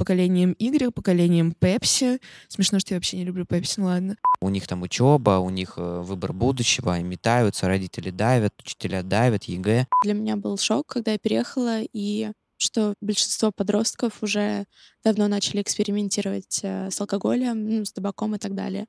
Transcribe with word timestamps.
поколением 0.00 0.56
Y, 0.58 0.90
поколением 0.92 1.52
Пепси. 1.52 2.20
Смешно, 2.48 2.78
что 2.78 2.94
я 2.94 2.96
вообще 2.96 3.18
не 3.18 3.24
люблю 3.24 3.44
Пепси, 3.44 3.80
ну 3.80 3.84
ладно. 3.84 4.16
У 4.40 4.48
них 4.48 4.66
там 4.66 4.80
учеба, 4.80 5.40
у 5.40 5.50
них 5.50 5.74
э, 5.76 6.00
выбор 6.00 6.32
будущего, 6.32 6.94
они 6.94 7.04
метаются, 7.04 7.68
родители 7.68 8.08
давят, 8.08 8.54
учителя 8.58 9.02
давят, 9.02 9.44
ЕГЭ. 9.44 9.86
Для 10.02 10.14
меня 10.14 10.36
был 10.36 10.56
шок, 10.56 10.86
когда 10.86 11.12
я 11.12 11.18
переехала, 11.18 11.80
и 11.92 12.30
что 12.56 12.94
большинство 13.02 13.52
подростков 13.54 14.22
уже 14.22 14.64
давно 15.04 15.28
начали 15.28 15.60
экспериментировать 15.60 16.60
э, 16.62 16.90
с 16.90 16.98
алкоголем, 16.98 17.68
ну, 17.68 17.84
с 17.84 17.92
табаком 17.92 18.34
и 18.36 18.38
так 18.38 18.54
далее. 18.54 18.86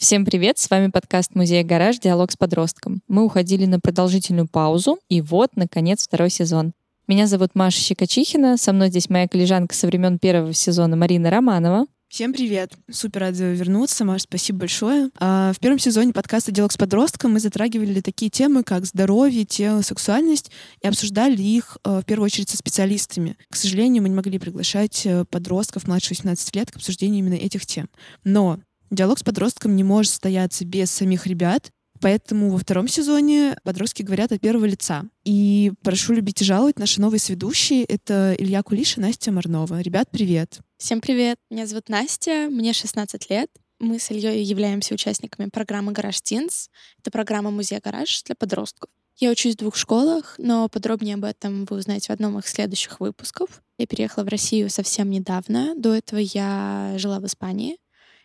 Всем 0.00 0.24
привет! 0.24 0.58
С 0.58 0.70
вами 0.70 0.90
подкаст 0.90 1.34
Музея 1.34 1.62
Гараж 1.62 1.98
«Диалог 1.98 2.32
с 2.32 2.36
подростком». 2.36 3.02
Мы 3.06 3.22
уходили 3.22 3.66
на 3.66 3.80
продолжительную 3.80 4.48
паузу, 4.48 4.98
и 5.10 5.20
вот, 5.20 5.50
наконец, 5.56 6.06
второй 6.06 6.30
сезон. 6.30 6.72
Меня 7.06 7.26
зовут 7.26 7.50
Маша 7.52 7.78
Щекочихина, 7.82 8.56
со 8.56 8.72
мной 8.72 8.88
здесь 8.88 9.10
моя 9.10 9.28
коллежанка 9.28 9.74
со 9.74 9.86
времен 9.86 10.18
первого 10.18 10.54
сезона 10.54 10.96
Марина 10.96 11.28
Романова. 11.28 11.84
Всем 12.08 12.32
привет! 12.32 12.72
Супер 12.90 13.20
рада 13.20 13.52
вернуться. 13.52 14.06
Маш, 14.06 14.22
спасибо 14.22 14.60
большое. 14.60 15.10
А, 15.18 15.52
в 15.52 15.60
первом 15.60 15.78
сезоне 15.78 16.14
подкаста 16.14 16.50
«Диалог 16.50 16.72
с 16.72 16.78
подростком» 16.78 17.34
мы 17.34 17.38
затрагивали 17.38 18.00
такие 18.00 18.30
темы, 18.30 18.64
как 18.64 18.86
здоровье, 18.86 19.44
тело, 19.44 19.82
сексуальность, 19.82 20.50
и 20.80 20.88
обсуждали 20.88 21.42
их 21.42 21.76
а, 21.84 22.00
в 22.00 22.06
первую 22.06 22.24
очередь 22.24 22.48
со 22.48 22.56
специалистами. 22.56 23.36
К 23.50 23.54
сожалению, 23.54 24.02
мы 24.02 24.08
не 24.08 24.14
могли 24.14 24.38
приглашать 24.38 25.04
э, 25.04 25.26
подростков 25.26 25.86
младше 25.86 26.14
18 26.14 26.56
лет 26.56 26.70
к 26.70 26.76
обсуждению 26.76 27.18
именно 27.18 27.34
этих 27.34 27.66
тем. 27.66 27.90
Но 28.24 28.60
Диалог 28.90 29.18
с 29.20 29.22
подростком 29.22 29.76
не 29.76 29.84
может 29.84 30.10
состояться 30.10 30.64
без 30.64 30.90
самих 30.90 31.26
ребят, 31.26 31.70
Поэтому 32.00 32.50
во 32.50 32.56
втором 32.56 32.88
сезоне 32.88 33.58
подростки 33.62 34.02
говорят 34.02 34.32
от 34.32 34.40
первого 34.40 34.64
лица. 34.64 35.04
И 35.24 35.72
прошу 35.82 36.14
любить 36.14 36.40
и 36.40 36.44
жаловать 36.46 36.78
наши 36.78 36.98
новые 36.98 37.20
сведущие. 37.20 37.84
Это 37.84 38.34
Илья 38.38 38.62
Кулиш 38.62 38.96
и 38.96 39.00
Настя 39.00 39.32
Марнова. 39.32 39.80
Ребят, 39.82 40.10
привет. 40.10 40.60
Всем 40.78 41.02
привет. 41.02 41.36
Меня 41.50 41.66
зовут 41.66 41.90
Настя, 41.90 42.48
мне 42.50 42.72
16 42.72 43.28
лет. 43.28 43.50
Мы 43.80 43.98
с 43.98 44.10
Ильей 44.10 44.42
являемся 44.42 44.94
участниками 44.94 45.50
программы 45.50 45.92
«Гараж 45.92 46.20
Тинс». 46.22 46.70
Это 47.00 47.10
программа 47.10 47.50
«Музей 47.50 47.80
Гараж» 47.84 48.22
для 48.22 48.34
подростков. 48.34 48.90
Я 49.16 49.30
учусь 49.30 49.54
в 49.54 49.58
двух 49.58 49.76
школах, 49.76 50.36
но 50.38 50.68
подробнее 50.70 51.16
об 51.16 51.24
этом 51.24 51.66
вы 51.66 51.76
узнаете 51.76 52.06
в 52.06 52.10
одном 52.10 52.38
из 52.38 52.46
следующих 52.46 53.00
выпусков. 53.00 53.62
Я 53.76 53.86
переехала 53.86 54.24
в 54.24 54.28
Россию 54.28 54.70
совсем 54.70 55.10
недавно. 55.10 55.74
До 55.76 55.94
этого 55.94 56.18
я 56.18 56.94
жила 56.96 57.20
в 57.20 57.26
Испании. 57.26 57.76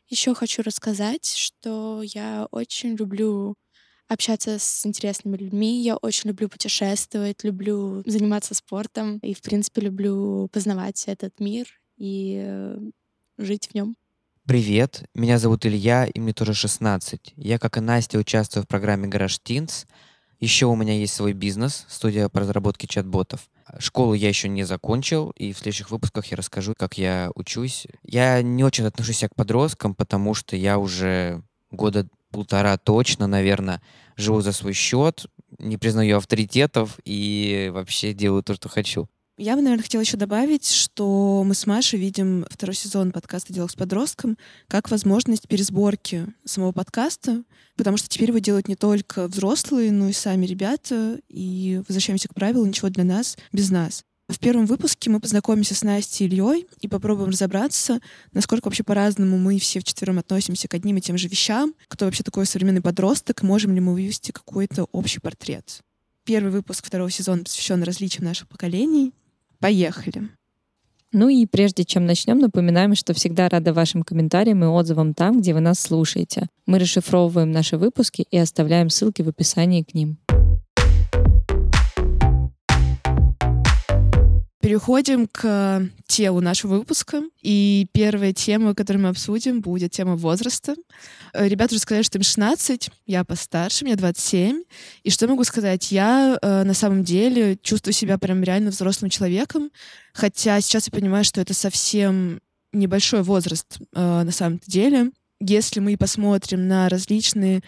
Еще 0.07 0.35
хочу 0.35 0.61
рассказать, 0.61 1.25
что 1.25 2.01
я 2.03 2.47
очень 2.51 2.95
люблю 2.95 3.55
общаться 4.07 4.59
с 4.59 4.85
интересными 4.85 5.35
людьми. 5.37 5.81
Я 5.81 5.97
очень 5.97 6.29
люблю 6.29 6.47
путешествовать, 6.47 7.43
люблю 7.43 8.03
заниматься 8.05 8.53
спортом 8.53 9.17
и, 9.19 9.33
в 9.33 9.41
принципе, 9.41 9.81
люблю 9.81 10.47
познавать 10.51 11.05
этот 11.07 11.39
мир 11.39 11.67
и 11.97 12.43
э, 12.45 12.77
жить 13.37 13.67
в 13.67 13.73
нем. 13.73 13.95
Привет, 14.45 15.09
меня 15.15 15.39
зовут 15.39 15.65
Илья, 15.65 16.05
и 16.05 16.19
мне 16.19 16.31
тоже 16.31 16.53
16. 16.53 17.33
Я, 17.35 17.57
как 17.57 17.77
и 17.77 17.81
Настя, 17.81 18.19
участвую 18.19 18.63
в 18.63 18.67
программе 18.67 19.09
Garage 19.09 19.41
Teens. 19.43 19.87
Еще 20.39 20.67
у 20.67 20.75
меня 20.75 20.93
есть 20.93 21.15
свой 21.15 21.33
бизнес, 21.33 21.85
студия 21.89 22.29
по 22.29 22.41
разработке 22.41 22.85
чат-ботов. 22.85 23.49
Школу 23.79 24.13
я 24.13 24.29
еще 24.29 24.47
не 24.47 24.63
закончил, 24.63 25.31
и 25.31 25.51
в 25.51 25.57
следующих 25.57 25.91
выпусках 25.91 26.27
я 26.27 26.37
расскажу, 26.37 26.73
как 26.77 26.97
я 26.97 27.31
учусь. 27.35 27.87
Я 28.03 28.41
не 28.41 28.63
очень 28.63 28.85
отношусь 28.85 29.23
к 29.23 29.35
подросткам, 29.35 29.95
потому 29.95 30.33
что 30.33 30.55
я 30.55 30.77
уже 30.77 31.41
года 31.71 32.07
полтора 32.31 32.77
точно, 32.77 33.27
наверное, 33.27 33.81
живу 34.17 34.41
за 34.41 34.51
свой 34.51 34.73
счет, 34.73 35.25
не 35.57 35.77
признаю 35.77 36.17
авторитетов 36.17 36.99
и 37.05 37.71
вообще 37.73 38.13
делаю 38.13 38.43
то, 38.43 38.53
что 38.53 38.69
хочу. 38.69 39.07
Я 39.37 39.57
бы, 39.57 39.61
наверное, 39.61 39.83
хотела 39.83 39.99
еще 39.99 40.15
добавить, 40.15 40.65
что 40.71 41.43
мы 41.45 41.55
с 41.55 41.65
Машей 41.65 41.99
видим 41.99 42.45
второй 42.49 42.73
сезон 42.73 43.11
подкаста 43.11 43.51
«Диалог 43.51 43.69
с 43.69 43.75
подростком» 43.75 44.37
как 44.69 44.89
возможность 44.89 45.49
пересборки 45.49 46.27
самого 46.45 46.71
подкаста, 46.71 47.43
потому 47.75 47.97
что 47.97 48.07
теперь 48.07 48.29
его 48.29 48.39
делают 48.39 48.69
не 48.69 48.77
только 48.77 49.27
взрослые, 49.27 49.91
но 49.91 50.07
и 50.07 50.13
сами 50.13 50.45
ребята, 50.45 51.19
и 51.27 51.81
возвращаемся 51.85 52.29
к 52.29 52.33
правилу 52.33 52.65
«ничего 52.65 52.87
для 52.87 53.03
нас 53.03 53.37
без 53.51 53.71
нас». 53.71 54.05
В 54.29 54.39
первом 54.39 54.67
выпуске 54.67 55.09
мы 55.09 55.19
познакомимся 55.19 55.75
с 55.75 55.83
Настей 55.83 56.27
и 56.27 56.29
Ильей 56.29 56.65
и 56.79 56.87
попробуем 56.87 57.31
разобраться, 57.31 57.99
насколько 58.31 58.67
вообще 58.67 58.83
по-разному 58.83 59.37
мы 59.37 59.59
все 59.59 59.81
вчетвером 59.81 60.17
относимся 60.17 60.69
к 60.69 60.73
одним 60.75 60.95
и 60.95 61.01
тем 61.01 61.17
же 61.17 61.27
вещам, 61.27 61.75
кто 61.89 62.05
вообще 62.05 62.23
такой 62.23 62.45
современный 62.45 62.81
подросток, 62.81 63.43
можем 63.43 63.73
ли 63.75 63.81
мы 63.81 63.95
вывести 63.95 64.31
какой-то 64.31 64.85
общий 64.93 65.19
портрет. 65.19 65.81
Первый 66.23 66.53
выпуск 66.53 66.85
второго 66.85 67.11
сезона 67.11 67.43
посвящен 67.43 67.83
различиям 67.83 68.23
наших 68.23 68.47
поколений— 68.47 69.13
Поехали. 69.59 70.29
Ну 71.11 71.29
и 71.29 71.45
прежде 71.45 71.85
чем 71.85 72.05
начнем, 72.05 72.39
напоминаем, 72.39 72.93
что 72.93 73.13
всегда 73.13 73.47
рада 73.47 73.73
вашим 73.73 74.03
комментариям 74.03 74.63
и 74.63 74.67
отзывам 74.67 75.13
там, 75.13 75.39
где 75.39 75.53
вы 75.53 75.61
нас 75.61 75.79
слушаете. 75.79 76.47
Мы 76.65 76.77
расшифровываем 76.77 77.51
наши 77.51 77.77
выпуски 77.77 78.25
и 78.29 78.37
оставляем 78.37 78.89
ссылки 78.89 79.21
в 79.21 79.29
описании 79.29 79.83
к 79.83 79.93
ним. 79.93 80.17
Переходим 84.65 85.27
к 85.27 85.87
телу 86.07 86.41
нашего 86.41 86.77
выпуска. 86.77 87.21
И 87.43 87.85
первая 87.91 88.33
тема, 88.33 88.73
которую 88.73 89.03
мы 89.03 89.09
обсудим, 89.09 89.61
будет 89.61 89.91
тема 89.91 90.15
возраста. 90.15 90.73
Э, 91.33 91.47
ребята 91.47 91.75
уже 91.75 91.81
сказали, 91.81 92.01
что 92.01 92.17
им 92.17 92.23
16, 92.23 92.89
я 93.05 93.23
постарше, 93.23 93.85
мне 93.85 93.95
27. 93.95 94.63
И 95.03 95.11
что 95.11 95.27
могу 95.27 95.43
сказать? 95.43 95.91
Я 95.91 96.39
э, 96.41 96.63
на 96.63 96.73
самом 96.73 97.03
деле 97.03 97.59
чувствую 97.61 97.93
себя 97.93 98.17
прям 98.17 98.41
реально 98.41 98.71
взрослым 98.71 99.11
человеком, 99.11 99.69
хотя 100.13 100.59
сейчас 100.61 100.87
я 100.87 100.91
понимаю, 100.91 101.25
что 101.25 101.41
это 101.41 101.53
совсем 101.53 102.41
небольшой 102.73 103.21
возраст 103.21 103.77
э, 103.79 104.23
на 104.23 104.31
самом 104.31 104.59
деле. 104.65 105.11
Если 105.39 105.79
мы 105.79 105.95
посмотрим 105.95 106.67
на 106.67 106.89
различные 106.89 107.61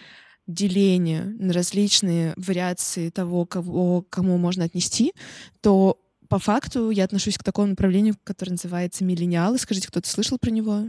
деления, 0.47 1.25
на 1.37 1.53
различные 1.53 2.33
вариации 2.37 3.11
того, 3.11 3.45
кого, 3.45 4.03
кому 4.09 4.39
можно 4.39 4.63
отнести, 4.63 5.13
то 5.61 5.99
по 6.27 6.39
факту 6.39 6.89
я 6.89 7.03
отношусь 7.03 7.37
к 7.37 7.43
такому 7.43 7.67
направлению, 7.69 8.15
которое 8.23 8.51
называется 8.51 9.03
миллениалы. 9.03 9.57
Скажите, 9.57 9.87
кто-то 9.87 10.09
слышал 10.09 10.37
про 10.37 10.51
него? 10.51 10.85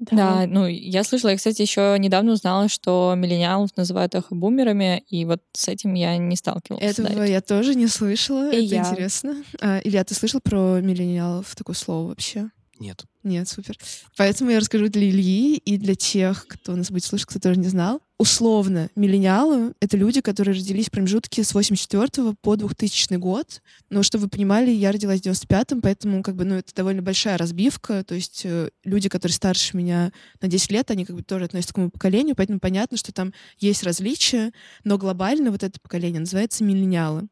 Да. 0.00 0.16
да, 0.16 0.46
ну 0.46 0.66
я 0.66 1.04
слышала, 1.04 1.30
я, 1.30 1.36
кстати, 1.36 1.60
еще 1.60 1.94
недавно 1.98 2.32
узнала, 2.32 2.70
что 2.70 3.12
миллениалов 3.14 3.76
называют 3.76 4.14
эхобумерами, 4.14 5.04
и 5.10 5.26
вот 5.26 5.42
с 5.52 5.68
этим 5.68 5.92
я 5.92 6.16
не 6.16 6.36
сталкивалась. 6.36 6.82
Этого 6.82 7.10
да, 7.10 7.24
я 7.26 7.42
тоже 7.42 7.74
не 7.74 7.86
слышала. 7.86 8.50
И 8.50 8.64
Это 8.64 8.74
я. 8.76 8.80
интересно. 8.80 9.44
А, 9.60 9.80
Илья, 9.84 10.02
ты 10.04 10.14
слышал 10.14 10.40
про 10.40 10.80
миллениалов 10.80 11.54
такое 11.54 11.76
слово 11.76 12.08
вообще? 12.08 12.50
Нет. 12.78 13.04
Нет, 13.22 13.48
супер. 13.48 13.76
Поэтому 14.16 14.50
я 14.50 14.60
расскажу 14.60 14.88
для 14.88 15.08
Ильи 15.08 15.56
и 15.56 15.76
для 15.76 15.94
тех, 15.94 16.46
кто 16.48 16.74
нас 16.74 16.90
будет 16.90 17.04
слушать, 17.04 17.26
кто 17.26 17.38
тоже 17.38 17.60
не 17.60 17.68
знал. 17.68 18.00
Условно, 18.18 18.90
миллениалы— 18.96 19.74
это 19.80 19.96
люди, 19.96 20.20
которые 20.20 20.54
родились 20.54 20.88
в 20.88 20.90
промежутке 20.90 21.44
с 21.44 21.54
84 21.54 22.34
по 22.40 22.56
2000 22.56 23.14
год. 23.16 23.62
Но, 23.90 24.02
чтобы 24.02 24.24
вы 24.24 24.30
понимали, 24.30 24.70
я 24.70 24.92
родилась 24.92 25.20
в 25.20 25.24
95-м, 25.24 25.82
поэтому 25.82 26.22
как 26.22 26.36
бы, 26.36 26.44
ну, 26.44 26.56
это 26.56 26.74
довольно 26.74 27.02
большая 27.02 27.36
разбивка. 27.36 28.04
То 28.04 28.14
есть 28.14 28.42
э, 28.44 28.70
люди, 28.84 29.08
которые 29.10 29.34
старше 29.34 29.76
меня 29.76 30.12
на 30.40 30.48
10 30.48 30.70
лет, 30.70 30.90
они 30.90 31.04
как 31.04 31.16
бы 31.16 31.22
тоже 31.22 31.44
относятся 31.46 31.74
к 31.74 31.76
моему 31.76 31.90
поколению, 31.90 32.36
поэтому 32.36 32.58
понятно, 32.58 32.96
что 32.96 33.12
там 33.12 33.32
есть 33.58 33.82
различия, 33.82 34.52
но 34.84 34.96
глобально 34.96 35.50
вот 35.50 35.62
это 35.62 35.78
поколение 35.80 36.20
называется 36.20 36.64
миллениалы 36.64 37.28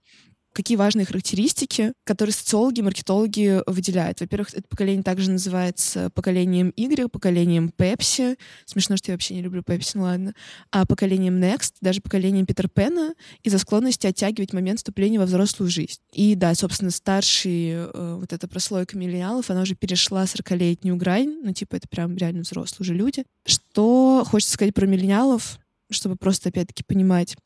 какие 0.58 0.76
важные 0.76 1.06
характеристики, 1.06 1.92
которые 2.02 2.32
социологи, 2.32 2.80
маркетологи 2.80 3.62
выделяют. 3.68 4.18
Во-первых, 4.18 4.52
это 4.52 4.66
поколение 4.68 5.04
также 5.04 5.30
называется 5.30 6.10
поколением 6.10 6.72
Y, 6.74 7.08
поколением 7.08 7.70
Pepsi. 7.78 8.36
Смешно, 8.64 8.96
что 8.96 9.12
я 9.12 9.14
вообще 9.14 9.34
не 9.34 9.42
люблю 9.42 9.62
Pepsi, 9.62 9.92
ну 9.94 10.02
ладно. 10.02 10.34
А 10.72 10.84
поколением 10.84 11.40
Next, 11.40 11.74
даже 11.80 12.00
поколением 12.00 12.44
Питер 12.44 12.68
Пена 12.68 13.14
из-за 13.44 13.58
склонности 13.58 14.08
оттягивать 14.08 14.52
момент 14.52 14.80
вступления 14.80 15.20
во 15.20 15.26
взрослую 15.26 15.70
жизнь. 15.70 16.00
И 16.12 16.34
да, 16.34 16.52
собственно, 16.56 16.90
старший 16.90 17.70
э, 17.74 18.16
вот 18.18 18.32
эта 18.32 18.48
прослойка 18.48 18.98
миллениалов, 18.98 19.50
она 19.50 19.60
уже 19.62 19.76
перешла 19.76 20.24
40-летнюю 20.24 20.96
грань, 20.96 21.38
ну 21.40 21.52
типа 21.52 21.76
это 21.76 21.86
прям 21.86 22.16
реально 22.16 22.40
взрослые 22.40 22.80
уже 22.80 22.94
люди. 22.94 23.22
Что 23.46 24.24
хочется 24.28 24.54
сказать 24.54 24.74
про 24.74 24.86
миллениалов, 24.86 25.60
чтобы 25.88 26.16
просто 26.16 26.48
опять-таки 26.48 26.82
понимать 26.82 27.36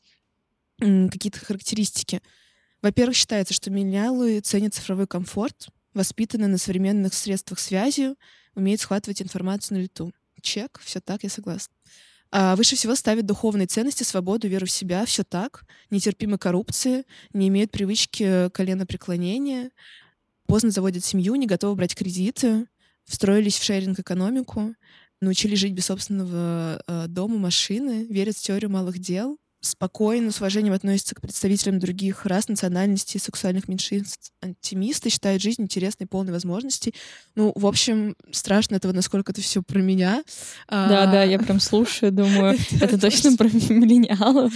какие-то 0.79 1.39
характеристики. 1.39 2.19
Во-первых, 2.83 3.15
считается, 3.15 3.53
что 3.53 3.71
миллениалы 3.71 4.41
ценят 4.41 4.75
цифровой 4.75 5.07
комфорт, 5.07 5.69
воспитаны 5.93 6.47
на 6.47 6.57
современных 6.57 7.13
средствах 7.13 7.59
связи, 7.59 8.15
умеют 8.55 8.81
схватывать 8.81 9.21
информацию 9.21 9.77
на 9.77 9.83
лету. 9.83 10.13
Чек, 10.41 10.81
все 10.83 10.99
так, 10.99 11.23
я 11.23 11.29
согласна. 11.29 11.73
А 12.29 12.57
выше 12.57 12.75
всего 12.75 12.95
ставят 12.95 13.25
духовные 13.25 13.67
ценности, 13.67 14.03
свободу, 14.03 14.49
веру 14.49 14.65
в 14.65 14.71
себя, 14.71 15.05
все 15.05 15.23
так, 15.23 15.63
нетерпимы 15.91 16.37
коррупции, 16.37 17.05
не 17.31 17.47
имеют 17.47 17.71
привычки 17.71 18.49
коленопреклонения, 18.49 19.71
поздно 20.45 20.69
заводят 20.69 21.05
семью, 21.05 21.35
не 21.35 21.47
готовы 21.47 21.75
брать 21.75 21.95
кредиты, 21.95 22.67
встроились 23.05 23.57
в 23.57 23.63
шеринг-экономику, 23.63 24.75
научились 25.21 25.59
жить 25.59 25.73
без 25.73 25.85
собственного 25.85 26.83
э, 26.85 27.05
дома, 27.07 27.37
машины, 27.37 28.05
верят 28.09 28.35
в 28.35 28.41
теорию 28.41 28.71
малых 28.71 28.99
дел, 28.99 29.37
спокойно, 29.63 30.31
с 30.31 30.39
уважением 30.39 30.73
относятся 30.73 31.15
к 31.15 31.21
представителям 31.21 31.79
других 31.79 32.25
рас, 32.25 32.49
национальностей, 32.49 33.19
сексуальных 33.19 33.69
меньшинств. 33.69 34.31
Антимисты 34.41 35.09
считают 35.09 35.41
жизнь 35.41 35.61
интересной, 35.61 36.05
полной 36.05 36.33
возможностей. 36.33 36.93
Ну, 37.35 37.53
в 37.55 37.65
общем, 37.65 38.15
страшно 38.31 38.75
этого, 38.75 38.91
насколько 38.91 39.31
это 39.31 39.41
все 39.41 39.63
про 39.63 39.79
меня. 39.79 40.23
Да, 40.69 41.05
да, 41.07 41.23
я 41.23 41.39
прям 41.39 41.61
слушаю, 41.61 42.11
думаю, 42.11 42.57
это 42.81 42.99
точно 42.99 43.37
про 43.37 43.47
миллениалов. 43.47 44.53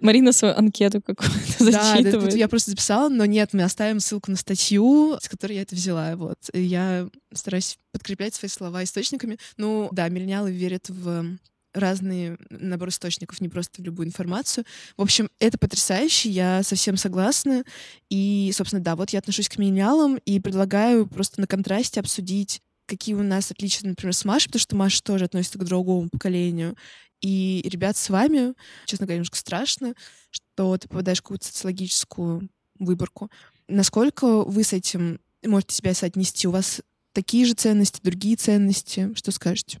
Марина 0.00 0.32
свою 0.32 0.54
анкету 0.54 1.02
какую-то 1.02 1.64
зачитывает. 1.64 2.30
Да, 2.30 2.36
я 2.36 2.48
просто 2.48 2.70
записала, 2.70 3.08
но 3.08 3.24
нет, 3.24 3.52
мы 3.52 3.64
оставим 3.64 3.98
ссылку 3.98 4.30
на 4.30 4.36
статью, 4.36 5.18
с 5.20 5.28
которой 5.28 5.54
я 5.54 5.62
это 5.62 5.74
взяла. 5.74 6.14
Вот. 6.14 6.38
Я 6.52 7.08
стараюсь 7.32 7.78
подкреплять 7.90 8.34
свои 8.34 8.48
слова 8.48 8.84
источниками. 8.84 9.38
Ну, 9.56 9.88
да, 9.90 10.08
миллениалы 10.08 10.52
верят 10.52 10.88
в 10.88 11.36
разные 11.76 12.38
набор 12.50 12.88
источников, 12.88 13.40
не 13.40 13.48
просто 13.48 13.82
любую 13.82 14.08
информацию. 14.08 14.64
В 14.96 15.02
общем, 15.02 15.28
это 15.38 15.58
потрясающе, 15.58 16.30
я 16.30 16.62
совсем 16.62 16.96
согласна. 16.96 17.64
И, 18.10 18.50
собственно, 18.54 18.82
да, 18.82 18.96
вот 18.96 19.10
я 19.10 19.18
отношусь 19.18 19.48
к 19.48 19.58
миллениалам 19.58 20.16
и 20.24 20.40
предлагаю 20.40 21.06
просто 21.06 21.40
на 21.40 21.46
контрасте 21.46 22.00
обсудить, 22.00 22.62
какие 22.86 23.14
у 23.14 23.22
нас 23.22 23.50
отличия, 23.50 23.88
например, 23.88 24.14
с 24.14 24.24
Машей, 24.24 24.48
потому 24.48 24.60
что 24.60 24.76
Маша 24.76 25.02
тоже 25.02 25.24
относится 25.26 25.58
к 25.58 25.64
другому 25.64 26.08
поколению. 26.08 26.76
И, 27.20 27.62
ребят, 27.68 27.96
с 27.96 28.08
вами, 28.08 28.54
честно 28.86 29.06
говоря, 29.06 29.16
немножко 29.16 29.36
страшно, 29.36 29.94
что 30.30 30.76
ты 30.76 30.88
попадаешь 30.88 31.18
в 31.18 31.22
какую-то 31.22 31.46
социологическую 31.46 32.48
выборку. 32.78 33.30
Насколько 33.68 34.42
вы 34.42 34.62
с 34.62 34.72
этим 34.72 35.20
можете 35.44 35.74
себя 35.74 35.94
соотнести? 35.94 36.46
У 36.46 36.52
вас 36.52 36.82
такие 37.12 37.46
же 37.46 37.54
ценности, 37.54 38.00
другие 38.02 38.36
ценности? 38.36 39.12
Что 39.14 39.32
скажете? 39.32 39.80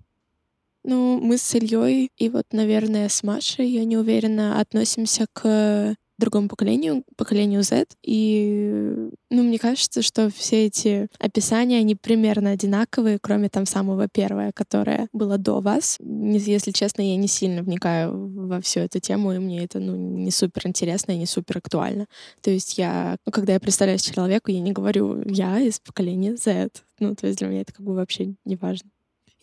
Ну, 0.88 1.18
мы 1.20 1.36
с 1.36 1.52
Ильей 1.52 2.12
и 2.16 2.28
вот, 2.28 2.44
наверное, 2.52 3.08
с 3.08 3.24
Машей, 3.24 3.68
я 3.68 3.84
не 3.84 3.96
уверена, 3.96 4.60
относимся 4.60 5.26
к 5.32 5.96
другому 6.16 6.48
поколению, 6.48 7.02
поколению 7.16 7.64
Z. 7.64 7.86
И, 8.04 9.10
ну, 9.28 9.42
мне 9.42 9.58
кажется, 9.58 10.00
что 10.00 10.30
все 10.30 10.66
эти 10.66 11.08
описания, 11.18 11.78
они 11.78 11.96
примерно 11.96 12.50
одинаковые, 12.52 13.18
кроме 13.20 13.48
там 13.48 13.66
самого 13.66 14.06
первого, 14.08 14.52
которое 14.54 15.08
было 15.12 15.38
до 15.38 15.60
вас. 15.60 15.98
Если 16.00 16.70
честно, 16.70 17.02
я 17.02 17.16
не 17.16 17.26
сильно 17.26 17.64
вникаю 17.64 18.46
во 18.46 18.60
всю 18.60 18.78
эту 18.78 19.00
тему, 19.00 19.32
и 19.32 19.38
мне 19.38 19.64
это, 19.64 19.80
ну, 19.80 19.96
не 19.96 20.30
супер 20.30 20.68
интересно 20.68 21.10
и 21.10 21.18
не 21.18 21.26
супер 21.26 21.58
актуально. 21.58 22.06
То 22.42 22.52
есть 22.52 22.78
я, 22.78 23.16
ну, 23.26 23.32
когда 23.32 23.54
я 23.54 23.60
представляюсь 23.60 24.02
человеку, 24.02 24.52
я 24.52 24.60
не 24.60 24.70
говорю 24.70 25.20
«я 25.26 25.58
из 25.58 25.80
поколения 25.80 26.36
Z». 26.36 26.70
Ну, 27.00 27.16
то 27.16 27.26
есть 27.26 27.40
для 27.40 27.48
меня 27.48 27.62
это 27.62 27.72
как 27.72 27.84
бы 27.84 27.94
вообще 27.94 28.36
не 28.44 28.54
важно. 28.54 28.88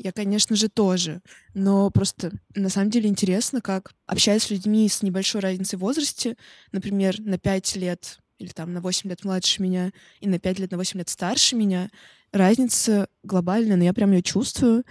Я, 0.03 0.11
конечно 0.11 0.57
же, 0.57 0.67
тоже. 0.67 1.21
Но 1.53 1.89
просто 1.89 2.33
на 2.55 2.67
самом 2.67 2.89
деле 2.89 3.09
интересно, 3.09 3.61
как 3.61 3.93
общаясь 4.05 4.43
с 4.43 4.49
людьми 4.49 4.89
с 4.89 5.01
небольшой 5.01 5.39
разницей 5.39 5.77
в 5.77 5.81
возрасте, 5.81 6.35
например, 6.73 7.21
на 7.21 7.37
5 7.37 7.77
лет 7.77 8.19
или 8.37 8.49
там 8.49 8.73
на 8.73 8.81
8 8.81 9.09
лет 9.09 9.23
младше 9.23 9.61
меня 9.63 9.93
и 10.19 10.27
на 10.27 10.39
5 10.39 10.59
лет, 10.59 10.71
на 10.71 10.77
8 10.77 10.97
лет 10.99 11.07
старше 11.07 11.55
меня, 11.55 11.89
разница 12.33 13.07
глобальная, 13.23 13.77
но 13.77 13.85
я 13.85 13.93
прям 13.93 14.11
ее 14.11 14.21
чувствую. 14.21 14.83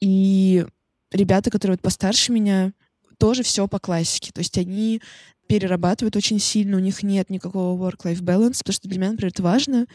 И 0.00 0.66
ребята, 1.12 1.50
которые 1.50 1.74
вот 1.76 1.82
постарше 1.82 2.32
меня, 2.32 2.72
тоже 3.18 3.44
все 3.44 3.68
по 3.68 3.78
классике. 3.78 4.32
То 4.32 4.40
есть 4.40 4.58
они 4.58 5.00
перерабатывают 5.46 6.16
очень 6.16 6.40
сильно, 6.40 6.76
у 6.76 6.80
них 6.80 7.04
нет 7.04 7.30
никакого 7.30 7.80
work-life 7.88 8.20
balance, 8.20 8.58
потому 8.58 8.74
что 8.74 8.88
для 8.88 8.98
меня, 8.98 9.12
например, 9.12 9.32
это 9.32 9.44
важно. 9.44 9.86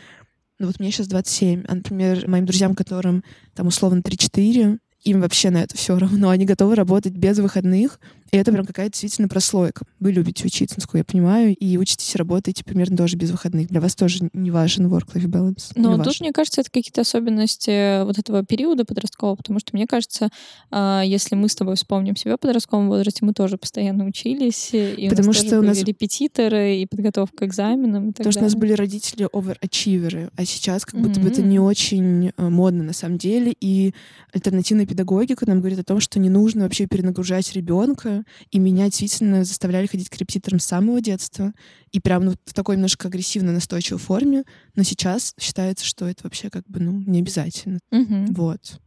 Ну 0.62 0.68
вот 0.68 0.80
мне 0.80 0.92
сейчас 0.92 1.08
27, 1.08 1.63
а, 1.68 1.74
например, 1.74 2.28
моим 2.28 2.46
друзьям, 2.46 2.75
которым 2.75 3.24
там 3.56 3.66
условно 3.66 4.02
3-4, 4.02 4.78
им 5.04 5.22
вообще 5.22 5.50
на 5.50 5.63
это 5.63 5.75
все 5.75 5.98
равно. 5.98 6.30
Они 6.30 6.46
готовы 6.46 6.75
работать 6.75 7.13
без 7.13 7.40
выходных, 7.40 8.00
и 8.31 8.38
это 8.38 8.51
прям 8.51 8.66
какая-то 8.66 8.92
действительно 8.92 9.28
прослойка. 9.28 9.86
Вы 10.00 10.13
любите 10.13 10.45
учиться, 10.45 10.75
насколько 10.78 11.00
я 11.00 11.04
понимаю, 11.04 11.54
и 11.54 11.78
учитесь 11.78 12.16
работаете 12.16 12.63
примерно 12.63 12.95
тоже 12.95 13.18
без 13.18 13.30
выходных. 13.30 13.68
Для 13.68 13.81
вас 13.81 13.94
тоже 13.94 14.30
не 14.31 14.51
важен 14.51 14.88
work-life 14.88 15.25
balance. 15.25 15.74
Но 15.75 15.98
тут, 15.98 16.06
важен. 16.06 16.25
мне 16.25 16.31
кажется, 16.31 16.62
это 16.62 16.72
какие-то 16.72 17.01
особенности 17.01 18.04
вот 18.06 18.18
этого 18.18 18.45
периода 18.45 18.86
подросткового, 18.86 19.36
потому 19.36 19.60
что, 19.60 19.72
мне 19.74 19.86
кажется, 19.86 20.30
а, 20.69 21.01
если 21.06 21.36
мы 21.36 21.50
с 21.50 21.56
тобой 21.56 21.75
вспомним 21.75 22.16
себя 22.16 22.38
в 22.38 22.39
подростковом 22.39 22.88
возрасте, 22.88 23.25
мы 23.25 23.33
тоже 23.33 23.57
постоянно 23.57 24.06
учились, 24.06 24.69
и 24.74 25.10
потому 25.10 25.30
у 25.30 25.33
нас 25.33 25.38
что 25.38 25.60
у 25.60 25.62
нас 25.62 25.83
репетиторы, 25.83 26.78
и 26.78 26.86
подготовка 26.86 27.38
к 27.38 27.44
экзаменам, 27.44 28.10
и 28.10 28.12
Потому 28.12 28.13
далее. 28.13 28.31
что 28.31 28.39
у 28.39 28.44
нас 28.44 28.56
были 28.56 28.74
родители 28.74 29.28
оверачиверы, 29.31 30.30
а 30.38 30.45
сейчас 30.45 30.86
как 30.86 31.00
будто 31.01 31.19
mm-hmm. 31.19 31.24
бы 31.24 31.30
это 31.30 31.42
не 31.42 31.60
очень 31.60 32.28
э, 32.30 32.50
модно 32.50 32.83
на 32.83 32.94
самом 32.94 33.18
деле, 33.18 33.54
и 33.60 33.94
альтернативная 34.33 34.86
педагогика 34.86 35.45
нам 35.48 35.60
говорит 35.60 35.80
о 35.80 35.83
том, 35.83 36.00
что 36.00 36.19
не 36.19 36.30
нужно 36.30 36.63
вообще 36.63 36.88
перенагружать 36.88 37.51
ребенка, 37.54 38.20
и 38.51 38.59
меня 38.59 38.85
действительно 38.85 39.44
заставляли 39.44 39.88
ходить 39.88 40.09
к 40.09 40.18
репетиторам 40.18 40.59
с 40.59 40.65
самого 40.65 41.01
детства, 41.01 41.53
и 41.91 42.00
прям 42.00 42.25
ну, 42.25 42.33
в 42.45 42.53
такой 42.53 42.75
немножко 42.75 43.07
агрессивно 43.07 43.51
настойчивой 43.51 44.00
форме, 44.00 44.44
но 44.75 44.83
сейчас 44.83 45.33
считается, 45.39 45.85
что 45.85 46.06
это 46.06 46.23
вообще 46.23 46.50
как 46.50 46.68
бы, 46.68 46.79
ну, 46.79 47.03
не 47.06 47.19
обязательно. 47.19 47.79
Угу. 47.91 48.33
Вот. 48.33 48.79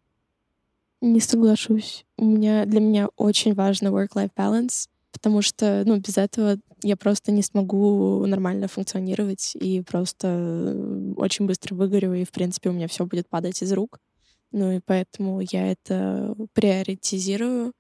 Не 1.01 1.21
соглашусь. 1.21 2.05
У 2.17 2.25
меня, 2.25 2.65
для 2.65 2.81
меня 2.81 3.09
очень 3.17 3.55
важно 3.55 3.89
work-life 3.89 4.31
balance, 4.37 4.89
потому 5.13 5.43
что, 5.43 5.83
ну, 5.87 5.99
без 5.99 6.17
этого 6.19 6.59
я 6.83 6.97
просто 6.97 7.33
не 7.33 7.43
смогу 7.43 8.25
нормально 8.27 8.69
функционировать 8.69 9.55
и 9.55 9.81
просто 9.83 10.29
э, 10.29 11.13
очень 11.17 11.47
быстро 11.47 11.75
выгорю, 11.75 12.15
и, 12.15 12.25
в 12.25 12.31
принципе, 12.31 12.71
у 12.71 12.73
меня 12.73 12.89
все 12.89 13.07
будет 13.07 13.29
падать 13.29 13.63
из 13.63 13.73
рук. 13.73 13.99
Ну 14.55 14.71
и 14.71 14.81
поэтому 14.85 15.41
я 15.41 15.73
это 15.73 16.37
приоритизирую 16.53 17.73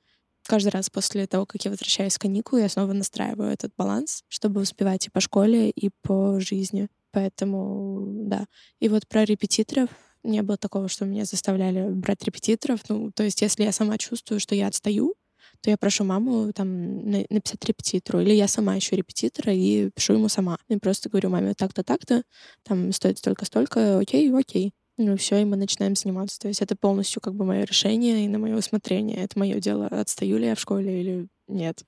каждый 0.48 0.68
раз 0.70 0.90
после 0.90 1.26
того, 1.26 1.46
как 1.46 1.64
я 1.64 1.70
возвращаюсь 1.70 2.14
с 2.14 2.18
каникул, 2.18 2.58
я 2.58 2.68
снова 2.68 2.92
настраиваю 2.92 3.50
этот 3.50 3.72
баланс, 3.76 4.22
чтобы 4.28 4.60
успевать 4.62 5.06
и 5.06 5.10
по 5.10 5.20
школе, 5.20 5.70
и 5.70 5.90
по 6.02 6.40
жизни. 6.40 6.88
Поэтому, 7.12 8.06
да. 8.28 8.46
И 8.80 8.88
вот 8.88 9.06
про 9.08 9.24
репетиторов 9.24 9.88
не 10.24 10.42
было 10.42 10.56
такого, 10.56 10.88
что 10.88 11.04
меня 11.04 11.24
заставляли 11.24 11.88
брать 11.90 12.24
репетиторов. 12.24 12.80
Ну, 12.88 13.12
то 13.12 13.22
есть, 13.22 13.40
если 13.42 13.64
я 13.64 13.72
сама 13.72 13.98
чувствую, 13.98 14.40
что 14.40 14.54
я 14.54 14.66
отстаю, 14.68 15.14
то 15.60 15.70
я 15.70 15.76
прошу 15.76 16.04
маму 16.04 16.52
там 16.52 17.08
написать 17.10 17.64
репетитору, 17.64 18.20
или 18.20 18.32
я 18.32 18.48
сама 18.48 18.78
ищу 18.78 18.96
репетитора 18.96 19.52
и 19.54 19.90
пишу 19.90 20.14
ему 20.14 20.28
сама. 20.28 20.58
И 20.68 20.76
просто 20.78 21.08
говорю 21.08 21.30
маме 21.30 21.54
так-то, 21.54 21.82
так-то, 21.84 22.22
там 22.64 22.92
стоит 22.92 23.18
столько-столько, 23.18 23.98
окей, 23.98 24.32
окей. 24.34 24.72
Ну 24.96 25.16
все, 25.16 25.38
и 25.38 25.44
мы 25.44 25.56
начинаем 25.56 25.96
заниматься. 25.96 26.38
То 26.38 26.48
есть 26.48 26.62
это 26.62 26.76
полностью 26.76 27.20
как 27.20 27.34
бы 27.34 27.44
мое 27.44 27.64
решение 27.64 28.24
и 28.24 28.28
на 28.28 28.38
мое 28.38 28.56
усмотрение. 28.56 29.16
Это 29.18 29.38
мое 29.38 29.60
дело, 29.60 29.86
отстаю 29.86 30.38
ли 30.38 30.46
я 30.46 30.54
в 30.54 30.60
школе 30.60 31.00
или 31.00 31.28
нет. 31.48 31.84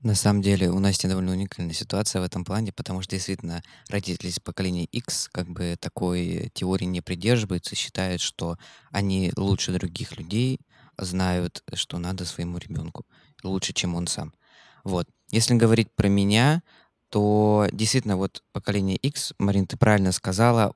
На 0.00 0.16
самом 0.16 0.42
деле 0.42 0.68
у 0.68 0.80
Насти 0.80 1.06
довольно 1.06 1.30
уникальная 1.30 1.74
ситуация 1.74 2.20
в 2.20 2.24
этом 2.24 2.44
плане, 2.44 2.72
потому 2.72 3.02
что 3.02 3.12
действительно 3.12 3.62
родители 3.88 4.28
из 4.28 4.40
поколения 4.40 4.84
X 4.86 5.28
как 5.30 5.48
бы 5.48 5.76
такой 5.78 6.50
теории 6.54 6.86
не 6.86 7.00
придерживаются, 7.00 7.76
считают, 7.76 8.20
что 8.20 8.58
они 8.90 9.32
лучше 9.36 9.72
других 9.72 10.16
людей 10.16 10.58
знают, 10.98 11.62
что 11.74 11.98
надо 11.98 12.24
своему 12.24 12.58
ребенку, 12.58 13.06
лучше, 13.44 13.72
чем 13.74 13.94
он 13.94 14.08
сам. 14.08 14.34
Вот. 14.82 15.08
Если 15.30 15.54
говорить 15.54 15.92
про 15.94 16.08
меня, 16.08 16.62
то 17.08 17.68
действительно 17.70 18.16
вот 18.16 18.42
поколение 18.52 18.96
X, 18.96 19.34
Марин, 19.38 19.66
ты 19.66 19.76
правильно 19.76 20.10
сказала, 20.10 20.74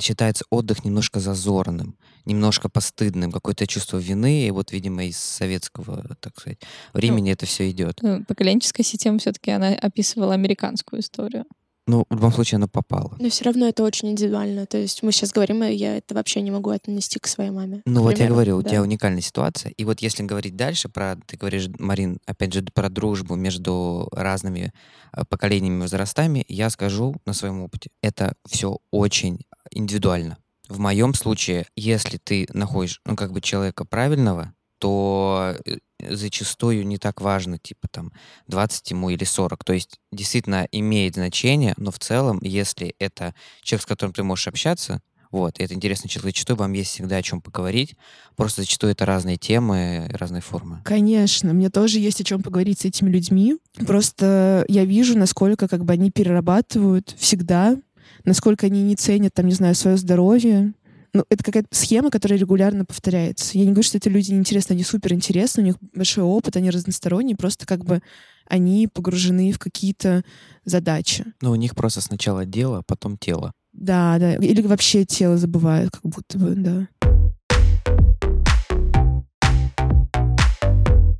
считается 0.00 0.44
отдых 0.50 0.84
немножко 0.84 1.20
зазорным, 1.20 1.96
немножко 2.24 2.68
постыдным, 2.68 3.32
какое-то 3.32 3.66
чувство 3.66 3.98
вины, 3.98 4.46
и 4.46 4.50
вот, 4.50 4.72
видимо, 4.72 5.04
из 5.04 5.18
советского, 5.18 6.16
так 6.20 6.38
сказать, 6.38 6.60
времени 6.92 7.28
ну, 7.28 7.32
это 7.32 7.46
все 7.46 7.70
идет. 7.70 7.98
Ну, 8.02 8.24
поколенческая 8.24 8.84
система 8.84 9.18
все-таки 9.18 9.50
она 9.50 9.68
описывала 9.68 10.34
американскую 10.34 11.00
историю. 11.00 11.44
Ну, 11.90 12.04
в 12.08 12.14
любом 12.14 12.32
случае, 12.32 12.56
она 12.56 12.68
попала. 12.68 13.16
Но 13.18 13.28
все 13.30 13.44
равно 13.44 13.66
это 13.66 13.82
очень 13.82 14.10
индивидуально. 14.10 14.64
То 14.66 14.78
есть 14.78 15.02
мы 15.02 15.10
сейчас 15.10 15.32
говорим, 15.32 15.64
и 15.64 15.74
я 15.74 15.96
это 15.96 16.14
вообще 16.14 16.40
не 16.40 16.52
могу 16.52 16.70
отнести 16.70 17.18
к 17.18 17.26
своей 17.26 17.50
маме. 17.50 17.82
Ну, 17.84 18.02
вот 18.02 18.16
я 18.18 18.28
говорю, 18.28 18.58
у 18.58 18.62
да. 18.62 18.70
тебя 18.70 18.82
уникальная 18.82 19.22
ситуация. 19.22 19.72
И 19.72 19.84
вот 19.84 20.00
если 20.00 20.22
говорить 20.22 20.54
дальше 20.54 20.88
про, 20.88 21.16
ты 21.26 21.36
говоришь, 21.36 21.68
Марин, 21.80 22.20
опять 22.26 22.52
же, 22.52 22.62
про 22.62 22.88
дружбу 22.90 23.34
между 23.34 24.08
разными 24.12 24.72
э, 25.12 25.24
поколениями, 25.28 25.80
возрастами, 25.80 26.44
я 26.46 26.70
скажу 26.70 27.16
на 27.26 27.32
своем 27.32 27.62
опыте. 27.62 27.90
Это 28.02 28.34
все 28.46 28.78
очень 28.92 29.40
индивидуально. 29.70 30.38
В 30.68 30.78
моем 30.78 31.14
случае, 31.14 31.66
если 31.74 32.18
ты 32.18 32.46
находишь, 32.52 33.00
ну, 33.04 33.16
как 33.16 33.32
бы 33.32 33.40
человека 33.40 33.84
правильного, 33.84 34.54
то 34.78 35.56
э, 35.66 35.76
зачастую 36.08 36.86
не 36.86 36.98
так 36.98 37.20
важно, 37.20 37.58
типа 37.58 37.86
там 37.88 38.12
20 38.48 38.90
ему 38.90 39.10
или 39.10 39.24
40. 39.24 39.62
То 39.62 39.72
есть 39.72 39.98
действительно 40.10 40.66
имеет 40.72 41.14
значение, 41.14 41.74
но 41.76 41.90
в 41.90 41.98
целом, 41.98 42.38
если 42.42 42.94
это 42.98 43.34
человек, 43.62 43.82
с 43.82 43.86
которым 43.86 44.14
ты 44.14 44.22
можешь 44.22 44.48
общаться, 44.48 45.02
вот, 45.30 45.60
это 45.60 45.74
интересный 45.74 46.08
человек, 46.08 46.34
зачастую 46.34 46.58
вам 46.58 46.72
есть 46.72 46.90
всегда 46.90 47.18
о 47.18 47.22
чем 47.22 47.40
поговорить, 47.40 47.94
просто 48.36 48.62
зачастую 48.62 48.92
это 48.92 49.06
разные 49.06 49.36
темы, 49.36 50.08
разные 50.12 50.42
формы. 50.42 50.80
Конечно, 50.84 51.52
мне 51.52 51.70
тоже 51.70 52.00
есть 52.00 52.20
о 52.20 52.24
чем 52.24 52.42
поговорить 52.42 52.80
с 52.80 52.84
этими 52.84 53.10
людьми, 53.10 53.56
просто 53.86 54.64
я 54.68 54.84
вижу, 54.84 55.16
насколько 55.16 55.68
как 55.68 55.84
бы 55.84 55.92
они 55.92 56.10
перерабатывают 56.10 57.14
всегда 57.16 57.76
насколько 58.24 58.66
они 58.66 58.82
не 58.82 58.96
ценят, 58.96 59.34
там, 59.34 59.46
не 59.46 59.54
знаю, 59.54 59.74
свое 59.74 59.96
здоровье. 59.96 60.72
Ну, 61.12 61.24
это 61.28 61.42
какая-то 61.42 61.68
схема, 61.72 62.10
которая 62.10 62.38
регулярно 62.38 62.84
повторяется. 62.84 63.58
Я 63.58 63.64
не 63.64 63.72
говорю, 63.72 63.82
что 63.82 63.98
эти 63.98 64.08
люди 64.08 64.30
неинтересны, 64.30 64.74
они 64.74 64.84
супер 64.84 65.12
интересны, 65.12 65.62
у 65.62 65.66
них 65.66 65.76
большой 65.94 66.22
опыт, 66.22 66.56
они 66.56 66.70
разносторонние, 66.70 67.36
просто 67.36 67.66
как 67.66 67.84
бы 67.84 68.00
они 68.46 68.88
погружены 68.92 69.52
в 69.52 69.58
какие-то 69.58 70.24
задачи. 70.64 71.24
Ну, 71.40 71.50
у 71.50 71.56
них 71.56 71.74
просто 71.74 72.00
сначала 72.00 72.44
дело, 72.44 72.82
потом 72.86 73.16
тело. 73.16 73.52
Да, 73.72 74.18
да. 74.18 74.34
Или 74.34 74.62
вообще 74.62 75.04
тело 75.04 75.36
забывают, 75.36 75.92
как 75.92 76.02
будто 76.02 76.38
бы, 76.38 76.54
да. 76.54 76.88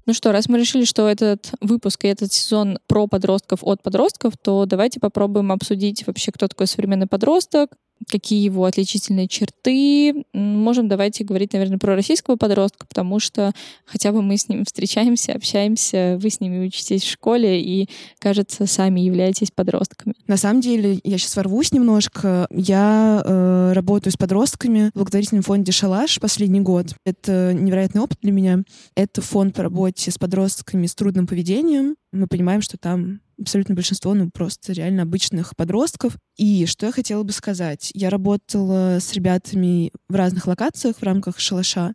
Ну 0.07 0.15
что, 0.15 0.33
раз 0.33 0.49
мы 0.49 0.59
решили, 0.59 0.85
что 0.85 1.09
этот 1.09 1.53
выпуск 1.61 2.05
и 2.05 2.09
этот 2.09 2.33
сезон 2.33 2.79
про 2.87 3.07
подростков 3.07 3.61
от 3.63 3.83
подростков, 3.83 4.35
то 4.43 4.65
давайте 4.67 4.99
попробуем 4.99 5.53
обсудить 5.53 6.07
вообще, 6.07 6.33
кто 6.33 6.49
такой 6.49 6.67
современный 6.67 7.07
подросток, 7.07 7.71
какие 8.09 8.43
его 8.43 8.65
отличительные 8.65 9.29
черты. 9.29 10.25
Можем 10.33 10.89
давайте 10.89 11.25
говорить, 11.25 11.53
наверное, 11.53 11.79
про 11.79 11.95
российского 11.95 12.37
подростка, 12.37 12.87
потому 12.87 13.21
что 13.21 13.53
хотя 13.85 14.13
бы 14.13 14.23
мы 14.23 14.37
с 14.37 14.49
ним 14.49 14.65
встречаемся, 14.65 15.33
общаемся, 15.33 16.19
вы 16.21 16.31
с 16.31 16.41
ними 16.41 16.67
учитесь 16.67 17.03
в 17.03 17.11
школе 17.11 17.61
и, 17.61 17.89
кажется, 18.19 18.67
сами 18.67 19.01
являетесь 19.01 19.51
подростками. 19.51 20.15
На 20.27 20.37
самом 20.37 20.61
деле, 20.61 20.99
я 21.05 21.19
сейчас 21.19 21.37
ворвусь 21.37 21.73
немножко. 21.73 22.47
Я 22.51 23.23
э, 23.25 23.73
работаю 23.73 24.13
с 24.13 24.17
подростками 24.17 24.91
в 24.91 24.99
благотворительном 24.99 25.43
фонде 25.43 25.73
«Шалаш» 25.73 26.21
последний 26.21 26.61
год. 26.61 26.95
Это 27.05 27.53
невероятный 27.55 28.03
опыт 28.03 28.19
для 28.23 28.33
меня. 28.33 28.63
Это 28.95 29.21
фонд 29.21 29.55
по 29.55 29.63
работе 29.63 30.11
с 30.11 30.19
подростками 30.19 30.87
с 30.87 30.95
трудным 30.95 31.27
поведением. 31.27 31.97
Мы 32.13 32.27
понимаем, 32.27 32.61
что 32.61 32.77
там 32.77 33.21
абсолютно 33.41 33.75
большинство, 33.75 34.15
ну, 34.15 34.31
просто 34.31 34.73
реально 34.73 35.03
обычных 35.03 35.57
подростков. 35.57 36.17
И 36.37 36.67
что 36.67 36.87
я 36.87 36.93
хотела 36.93 37.23
бы 37.23 37.33
сказать? 37.33 37.91
Я 37.95 38.11
работала 38.11 38.99
с 39.01 39.13
ребятами 39.13 39.93
в 40.09 40.15
разных 40.15 40.47
локациях 40.47 40.97
в 40.97 41.03
рамках 41.03 41.39
шалаша, 41.39 41.95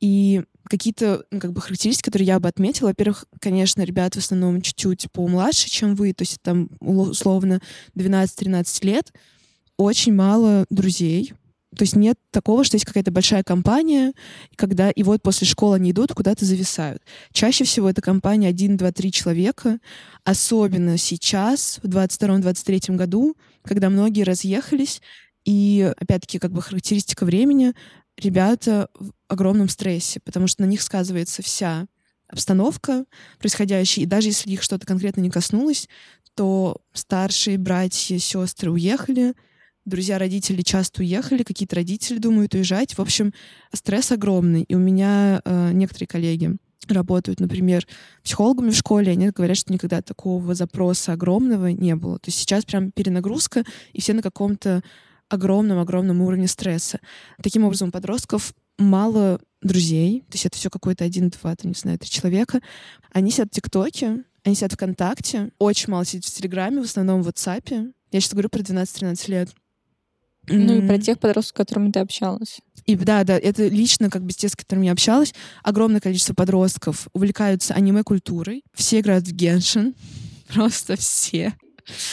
и 0.00 0.42
какие-то 0.64 1.24
ну, 1.30 1.40
как 1.40 1.52
бы 1.52 1.60
характеристики, 1.60 2.06
которые 2.06 2.26
я 2.26 2.40
бы 2.40 2.48
отметила. 2.48 2.88
Во-первых, 2.88 3.26
конечно, 3.40 3.82
ребята 3.82 4.20
в 4.20 4.24
основном 4.24 4.62
чуть-чуть 4.62 5.08
помладше, 5.12 5.68
чем 5.68 5.94
вы, 5.94 6.12
то 6.12 6.22
есть 6.22 6.40
там 6.42 6.70
условно 6.80 7.60
12-13 7.96 8.86
лет. 8.86 9.12
Очень 9.76 10.14
мало 10.14 10.66
друзей, 10.70 11.32
то 11.76 11.82
есть 11.82 11.94
нет 11.94 12.18
такого, 12.30 12.64
что 12.64 12.74
есть 12.76 12.84
какая-то 12.84 13.12
большая 13.12 13.44
компания, 13.44 14.12
когда 14.56 14.90
и 14.90 15.02
вот 15.02 15.22
после 15.22 15.46
школы 15.46 15.76
они 15.76 15.92
идут, 15.92 16.12
куда-то 16.12 16.44
зависают. 16.44 17.02
Чаще 17.32 17.64
всего 17.64 17.88
это 17.88 18.02
компания 18.02 18.48
1, 18.48 18.76
2, 18.76 18.92
3 18.92 19.12
человека, 19.12 19.78
особенно 20.24 20.98
сейчас, 20.98 21.78
в 21.82 21.88
22-23 21.88 22.96
году, 22.96 23.36
когда 23.62 23.88
многие 23.88 24.22
разъехались, 24.22 25.00
и, 25.44 25.92
опять-таки, 25.96 26.38
как 26.38 26.52
бы 26.52 26.60
характеристика 26.60 27.24
времени, 27.24 27.72
ребята 28.16 28.88
в 28.98 29.12
огромном 29.28 29.68
стрессе, 29.68 30.20
потому 30.20 30.48
что 30.48 30.62
на 30.62 30.66
них 30.66 30.82
сказывается 30.82 31.42
вся 31.42 31.86
обстановка 32.28 33.04
происходящая, 33.38 34.04
и 34.04 34.08
даже 34.08 34.28
если 34.28 34.50
их 34.50 34.62
что-то 34.62 34.86
конкретно 34.86 35.20
не 35.20 35.30
коснулось, 35.30 35.88
то 36.34 36.80
старшие 36.92 37.58
братья, 37.58 38.18
сестры 38.18 38.70
уехали, 38.70 39.34
друзья 39.90 40.18
родители 40.18 40.62
часто 40.62 41.02
уехали, 41.02 41.42
какие-то 41.42 41.76
родители 41.76 42.18
думают 42.18 42.54
уезжать. 42.54 42.96
В 42.96 43.00
общем, 43.00 43.34
стресс 43.74 44.12
огромный. 44.12 44.62
И 44.62 44.74
у 44.74 44.78
меня 44.78 45.42
э, 45.44 45.72
некоторые 45.72 46.08
коллеги 46.08 46.56
работают, 46.88 47.40
например, 47.40 47.86
психологами 48.24 48.70
в 48.70 48.76
школе, 48.76 49.12
они 49.12 49.30
говорят, 49.30 49.56
что 49.56 49.72
никогда 49.72 50.02
такого 50.02 50.54
запроса 50.54 51.12
огромного 51.12 51.68
не 51.68 51.94
было. 51.94 52.18
То 52.18 52.28
есть 52.28 52.38
сейчас 52.38 52.64
прям 52.64 52.90
перенагрузка, 52.90 53.64
и 53.92 54.00
все 54.00 54.12
на 54.12 54.22
каком-то 54.22 54.82
огромном-огромном 55.28 56.20
уровне 56.22 56.48
стресса. 56.48 57.00
Таким 57.42 57.64
образом, 57.64 57.88
у 57.88 57.92
подростков 57.92 58.54
мало 58.78 59.40
друзей, 59.62 60.20
то 60.22 60.34
есть 60.34 60.46
это 60.46 60.56
все 60.56 60.70
какой-то 60.70 61.04
один, 61.04 61.28
два, 61.28 61.54
там, 61.54 61.70
не 61.70 61.78
знаю, 61.78 61.98
три 61.98 62.08
человека. 62.08 62.60
Они 63.12 63.30
сидят 63.30 63.48
в 63.48 63.54
ТикТоке, 63.54 64.24
они 64.42 64.54
сидят 64.54 64.72
ВКонтакте, 64.72 65.50
очень 65.58 65.90
мало 65.90 66.04
сидят 66.04 66.24
в 66.24 66.34
Телеграме, 66.34 66.80
в 66.80 66.84
основном 66.84 67.22
в 67.22 67.28
WhatsApp. 67.28 67.92
Я 68.10 68.20
сейчас 68.20 68.32
говорю 68.32 68.48
про 68.48 68.60
12-13 68.60 69.30
лет. 69.30 69.50
Ну 70.48 70.78
и 70.78 70.86
про 70.86 70.98
тех 70.98 71.18
подростков, 71.18 71.50
с 71.50 71.52
которыми 71.52 71.90
ты 71.90 72.00
общалась. 72.00 72.60
И 72.86 72.96
да, 72.96 73.24
да, 73.24 73.38
это 73.38 73.68
лично 73.68 74.10
как 74.10 74.24
бы 74.24 74.32
с 74.32 74.36
тем, 74.36 74.50
с 74.50 74.56
которыми 74.56 74.86
я 74.86 74.92
общалась. 74.92 75.34
Огромное 75.62 76.00
количество 76.00 76.34
подростков 76.34 77.08
увлекаются 77.12 77.74
аниме-культурой. 77.74 78.64
Все 78.74 79.00
играют 79.00 79.28
в 79.28 79.32
Геншин. 79.32 79.94
Просто 80.52 80.96
все. 80.96 81.54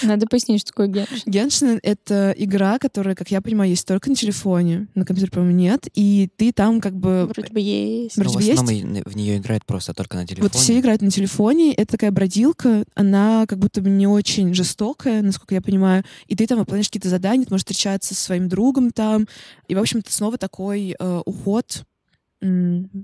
Надо 0.03 0.25
пояснить, 0.27 0.61
что 0.61 0.71
такое 0.71 0.87
Геншин. 0.87 1.21
Геншин— 1.25 1.79
это 1.83 2.33
игра, 2.37 2.79
которая, 2.79 3.15
как 3.15 3.31
я 3.31 3.41
понимаю, 3.41 3.69
есть 3.69 3.87
только 3.87 4.09
на 4.09 4.15
телефоне. 4.15 4.87
На 4.95 5.05
компьютере, 5.05 5.31
по-моему, 5.31 5.55
нет. 5.55 5.87
И 5.93 6.29
ты 6.35 6.51
там 6.51 6.81
как 6.81 6.95
бы... 6.95 7.29
Вроде 7.33 7.53
бы 7.53 7.59
есть. 7.59 8.17
Но 8.17 8.23
Вроде 8.23 8.37
в 8.37 8.47
бы 8.47 8.51
основном 8.53 8.93
есть. 8.93 9.07
в 9.07 9.15
нее 9.15 9.37
играют 9.37 9.65
просто 9.65 9.93
только 9.93 10.17
на 10.17 10.25
телефоне. 10.25 10.49
Вот 10.51 10.61
все 10.61 10.79
играют 10.79 11.01
на 11.01 11.11
телефоне. 11.11 11.73
Это 11.73 11.93
такая 11.93 12.11
бродилка. 12.11 12.83
Она 12.95 13.45
как 13.47 13.59
будто 13.59 13.81
бы 13.81 13.89
не 13.89 14.07
очень 14.07 14.53
жестокая, 14.53 15.21
насколько 15.21 15.55
я 15.55 15.61
понимаю. 15.61 16.03
И 16.27 16.35
ты 16.35 16.47
там 16.47 16.59
выполняешь 16.59 16.87
какие-то 16.87 17.09
задания, 17.09 17.45
ты 17.45 17.53
можешь 17.53 17.65
встречаться 17.65 18.15
со 18.15 18.21
своим 18.23 18.47
другом 18.47 18.91
там. 18.91 19.27
И, 19.67 19.75
в 19.75 19.79
общем-то, 19.79 20.11
снова 20.11 20.37
такой 20.37 20.95
э, 20.97 21.21
уход 21.25 21.83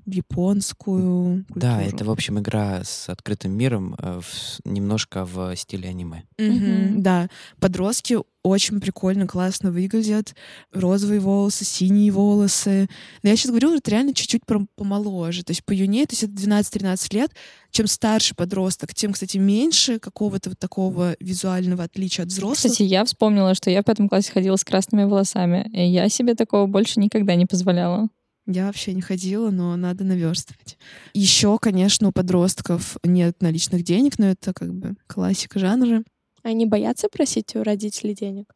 японскую 0.06 1.46
Да, 1.50 1.78
культуру. 1.78 1.96
это, 1.96 2.06
в 2.06 2.12
общем, 2.12 2.40
игра 2.40 2.84
с 2.84 3.10
открытым 3.10 3.52
миром, 3.54 3.96
э, 3.98 4.20
в- 4.22 4.60
немножко 4.66 5.26
в 5.26 5.56
стиле 5.56 5.90
аниме. 5.90 6.24
Мгм. 6.38 7.02
Да, 7.02 7.30
подростки 7.60 8.18
очень 8.44 8.82
прикольно, 8.82 9.26
классно 9.26 9.72
выглядят. 9.72 10.36
Розовые 10.74 11.20
волосы, 11.22 11.64
синие 11.64 12.12
волосы. 12.12 12.90
Но 13.24 13.30
я 13.30 13.36
сейчас 13.38 13.52
говорю 13.52 13.70
вот 13.72 13.88
реально 13.88 14.14
чуть-чуть 14.14 14.42
помоложе. 14.76 15.44
То 15.44 15.52
есть 15.52 15.64
по 15.64 15.72
юне, 15.72 16.06
то 16.06 16.14
есть 16.14 16.24
это 16.24 16.34
12-13 16.34 17.14
лет. 17.14 17.32
Чем 17.72 17.88
старше 17.88 18.36
подросток, 18.36 18.94
тем, 18.94 19.14
кстати, 19.14 19.38
меньше 19.38 19.98
какого-то 20.00 20.50
вот 20.50 20.60
такого 20.60 21.16
визуального 21.22 21.84
отличия 21.86 22.24
от 22.26 22.30
взрослых. 22.32 22.58
Кстати, 22.72 22.84
я 22.84 23.06
вспомнила, 23.06 23.56
что 23.56 23.70
я 23.70 23.82
в 23.82 23.86
пятом 23.86 24.10
классе 24.10 24.32
ходила 24.32 24.58
с 24.58 24.64
красными 24.66 25.06
волосами, 25.06 25.70
и 25.74 25.86
я 25.88 26.10
себе 26.10 26.36
такого 26.36 26.68
больше 26.68 27.00
никогда 27.00 27.36
не 27.36 27.46
позволяла. 27.46 28.10
Я 28.46 28.66
вообще 28.68 28.94
не 28.94 29.02
ходила, 29.02 29.52
но 29.52 29.76
надо 29.78 30.04
наверстывать. 30.04 30.78
Еще, 31.14 31.58
конечно, 31.60 32.10
у 32.10 32.12
подростков 32.12 32.98
нет 33.04 33.42
наличных 33.42 33.84
денег, 33.84 34.20
но 34.20 34.28
это 34.28 34.54
как 34.54 34.74
бы 34.74 34.96
классика 35.08 35.60
жанра. 35.60 36.04
Они 36.42 36.66
боятся 36.66 37.08
просить 37.08 37.56
у 37.56 37.64
родителей 37.64 38.14
денег? 38.14 38.54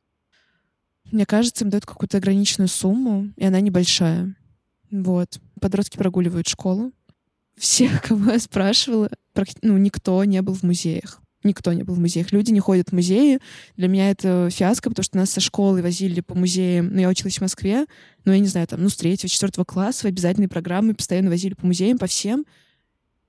Мне 1.11 1.25
кажется, 1.25 1.63
им 1.63 1.69
дают 1.69 1.85
какую-то 1.85 2.17
ограниченную 2.17 2.67
сумму, 2.67 3.31
и 3.37 3.45
она 3.45 3.61
небольшая. 3.61 4.35
Вот. 4.91 5.39
Подростки 5.61 5.97
прогуливают 5.97 6.49
школу. 6.49 6.91
Всех, 7.57 8.01
кого 8.07 8.31
я 8.31 8.39
спрашивала, 8.39 9.09
практи- 9.33 9.59
ну, 9.61 9.77
никто 9.77 10.21
не 10.25 10.41
был 10.41 10.53
в 10.53 10.63
музеях. 10.63 11.21
Никто 11.43 11.71
не 11.71 11.83
был 11.83 11.93
в 11.93 11.99
музеях. 11.99 12.31
Люди 12.31 12.51
не 12.51 12.59
ходят 12.59 12.89
в 12.89 12.93
музеи. 12.93 13.39
Для 13.75 13.87
меня 13.87 14.09
это 14.09 14.49
фиаско, 14.51 14.89
потому 14.89 15.03
что 15.03 15.17
нас 15.17 15.29
со 15.29 15.39
школы 15.39 15.81
возили 15.81 16.21
по 16.21 16.35
музеям. 16.35 16.89
Ну, 16.91 16.99
я 16.99 17.09
училась 17.09 17.37
в 17.37 17.41
Москве, 17.41 17.85
но 18.25 18.33
я 18.33 18.39
не 18.39 18.47
знаю, 18.47 18.67
там, 18.67 18.81
ну, 18.81 18.89
с 18.89 18.95
третьего, 18.95 19.29
четвертого 19.29 19.63
класса 19.63 20.03
в 20.03 20.05
обязательные 20.05 20.49
программы 20.49 20.95
постоянно 20.95 21.29
возили 21.29 21.53
по 21.53 21.65
музеям, 21.65 21.97
по 21.97 22.07
всем. 22.07 22.45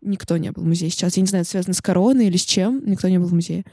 Никто 0.00 0.36
не 0.36 0.50
был 0.52 0.62
в 0.62 0.66
музее 0.66 0.90
сейчас. 0.90 1.16
Я 1.16 1.22
не 1.22 1.26
знаю, 1.26 1.42
это 1.42 1.50
связано 1.50 1.74
с 1.74 1.82
короной 1.82 2.26
или 2.26 2.36
с 2.36 2.44
чем. 2.44 2.82
Никто 2.86 3.08
не 3.08 3.18
был 3.18 3.26
в 3.26 3.34
музее. 3.34 3.64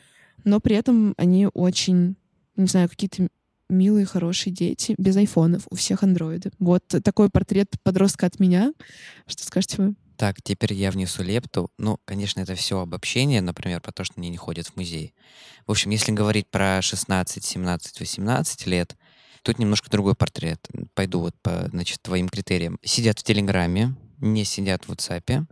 Но 0.44 0.60
при 0.60 0.76
этом 0.76 1.14
они 1.18 1.48
очень, 1.54 2.16
не 2.56 2.68
знаю, 2.68 2.90
какие-то 2.90 3.28
милые, 3.70 4.06
хорошие 4.06 4.54
дети, 4.54 4.96
без 4.98 5.16
айфонов, 5.16 5.68
у 5.70 5.76
всех 5.76 6.04
андроиды. 6.04 6.52
Вот 6.60 6.84
такой 7.04 7.30
портрет 7.30 7.76
подростка 7.84 8.26
от 8.26 8.40
меня. 8.40 8.74
Что 9.28 9.44
скажете 9.44 9.82
вы? 9.82 9.96
Так, 10.18 10.42
теперь 10.42 10.74
я 10.74 10.92
внесу 10.92 11.24
лепту. 11.24 11.72
Ну, 11.78 12.00
конечно, 12.06 12.40
это 12.40 12.56
все 12.56 12.80
обобщение, 12.80 13.42
например, 13.42 13.82
про 13.82 13.92
то, 13.92 14.04
что 14.04 14.16
они 14.18 14.30
не 14.30 14.38
ходят 14.38 14.68
в 14.68 14.78
музей. 14.78 15.14
В 15.68 15.72
общем, 15.72 15.92
если 15.92 16.12
говорить 16.12 16.48
про 16.50 16.82
16, 16.82 17.44
17, 17.44 18.00
18 18.00 18.68
лет, 18.68 18.96
тут 19.42 19.60
немножко 19.60 19.90
другой 19.90 20.16
портрет. 20.16 20.66
Пойду 20.94 21.20
вот 21.20 21.36
по, 21.42 21.68
значит, 21.70 22.02
твоим 22.02 22.30
критериям. 22.30 22.80
Сидят 22.84 23.20
в 23.20 23.24
Телеграме, 23.24 23.96
не 24.20 24.46
сидят 24.46 24.86
в 24.86 24.92
WhatsApp. 24.92 25.46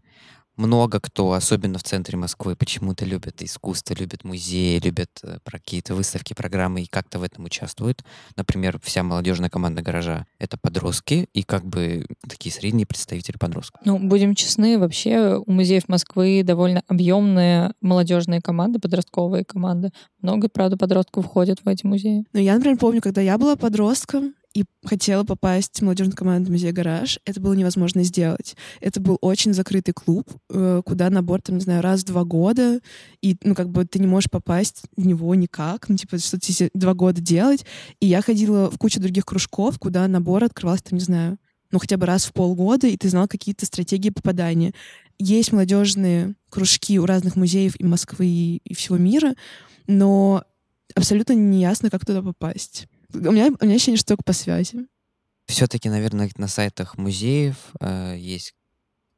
Много 0.55 0.99
кто, 0.99 1.33
особенно 1.33 1.79
в 1.79 1.83
центре 1.83 2.15
Москвы, 2.17 2.55
почему-то 2.55 3.05
любят 3.05 3.41
искусство, 3.41 3.95
любят 3.95 4.23
музеи, 4.23 4.79
любят 4.79 5.09
э, 5.23 5.39
про 5.43 5.57
какие-то 5.57 5.95
выставки, 5.95 6.33
программы 6.33 6.83
и 6.83 6.85
как-то 6.85 7.17
в 7.17 7.23
этом 7.23 7.45
участвуют. 7.45 8.03
Например, 8.35 8.79
вся 8.83 9.01
молодежная 9.01 9.49
команда 9.49 9.81
гаража— 9.81 10.27
это 10.39 10.57
подростки 10.57 11.27
и 11.33 11.41
как 11.41 11.65
бы 11.65 12.05
такие 12.29 12.53
средние 12.53 12.85
представители 12.85 13.37
подростков. 13.37 13.81
Ну, 13.83 13.97
будем 13.97 14.35
честны, 14.35 14.77
вообще 14.77 15.41
у 15.43 15.51
музеев 15.51 15.87
Москвы 15.87 16.43
довольно 16.43 16.83
объемные 16.87 17.73
молодежные 17.81 18.41
команды, 18.41 18.79
подростковые 18.79 19.45
команды. 19.45 19.91
Много, 20.21 20.49
правда, 20.49 20.77
подростков 20.77 21.25
входят 21.25 21.61
в 21.63 21.67
эти 21.67 21.85
музеи. 21.85 22.25
Ну, 22.31 22.39
я, 22.39 22.53
например, 22.53 22.77
помню, 22.77 23.01
когда 23.01 23.21
я 23.21 23.39
была 23.39 23.55
подростком 23.55 24.35
и 24.53 24.65
хотела 24.85 25.23
попасть 25.23 25.79
в 25.79 25.81
молодежную 25.81 26.15
команду 26.15 26.51
музея 26.51 26.71
«Гараж», 26.71 27.19
это 27.25 27.41
было 27.41 27.53
невозможно 27.53 28.03
сделать. 28.03 28.55
Это 28.81 29.01
был 29.01 29.17
очень 29.21 29.53
закрытый 29.53 29.93
клуб, 29.93 30.29
э, 30.49 30.81
куда 30.85 31.09
набор, 31.09 31.41
там, 31.41 31.55
не 31.55 31.61
знаю, 31.61 31.81
раз 31.81 32.01
в 32.01 32.05
два 32.05 32.23
года, 32.23 32.79
и, 33.21 33.35
ну, 33.43 33.55
как 33.55 33.69
бы 33.69 33.85
ты 33.85 33.99
не 33.99 34.07
можешь 34.07 34.29
попасть 34.29 34.83
в 34.95 35.05
него 35.05 35.33
никак, 35.33 35.89
ну, 35.89 35.97
типа, 35.97 36.19
что 36.19 36.39
тебе 36.39 36.69
два 36.73 36.93
года 36.93 37.19
делать. 37.19 37.65
И 37.99 38.05
я 38.05 38.21
ходила 38.21 38.69
в 38.69 38.77
кучу 38.77 38.99
других 38.99 39.25
кружков, 39.25 39.79
куда 39.79 40.07
набор 40.07 40.43
открывался, 40.43 40.83
там, 40.83 40.99
не 40.99 41.05
знаю, 41.05 41.37
ну, 41.71 41.79
хотя 41.79 41.97
бы 41.97 42.05
раз 42.05 42.25
в 42.25 42.33
полгода, 42.33 42.85
и 42.85 42.95
ты 42.95 43.09
знал 43.09 43.27
какие-то 43.27 43.65
стратегии 43.65 44.11
попадания. 44.11 44.73
Есть 45.17 45.51
молодежные 45.51 46.35
кружки 46.49 46.99
у 46.99 47.07
разных 47.07 47.35
музеев 47.35 47.79
и 47.79 47.83
Москвы, 47.83 48.27
и 48.63 48.73
всего 48.75 48.97
мира, 48.97 49.33
но 49.87 50.43
абсолютно 50.93 51.33
не 51.33 51.61
ясно, 51.61 51.89
как 51.89 52.05
туда 52.05 52.21
попасть. 52.21 52.87
У 53.13 53.31
меня, 53.31 53.49
у 53.59 53.65
меня 53.65 53.75
ощущение, 53.75 53.97
что 53.97 54.09
только 54.09 54.23
по 54.23 54.33
связи. 54.33 54.87
Все-таки, 55.47 55.89
наверное, 55.89 56.29
на 56.37 56.47
сайтах 56.47 56.97
музеев 56.97 57.55
э, 57.79 58.15
есть 58.17 58.53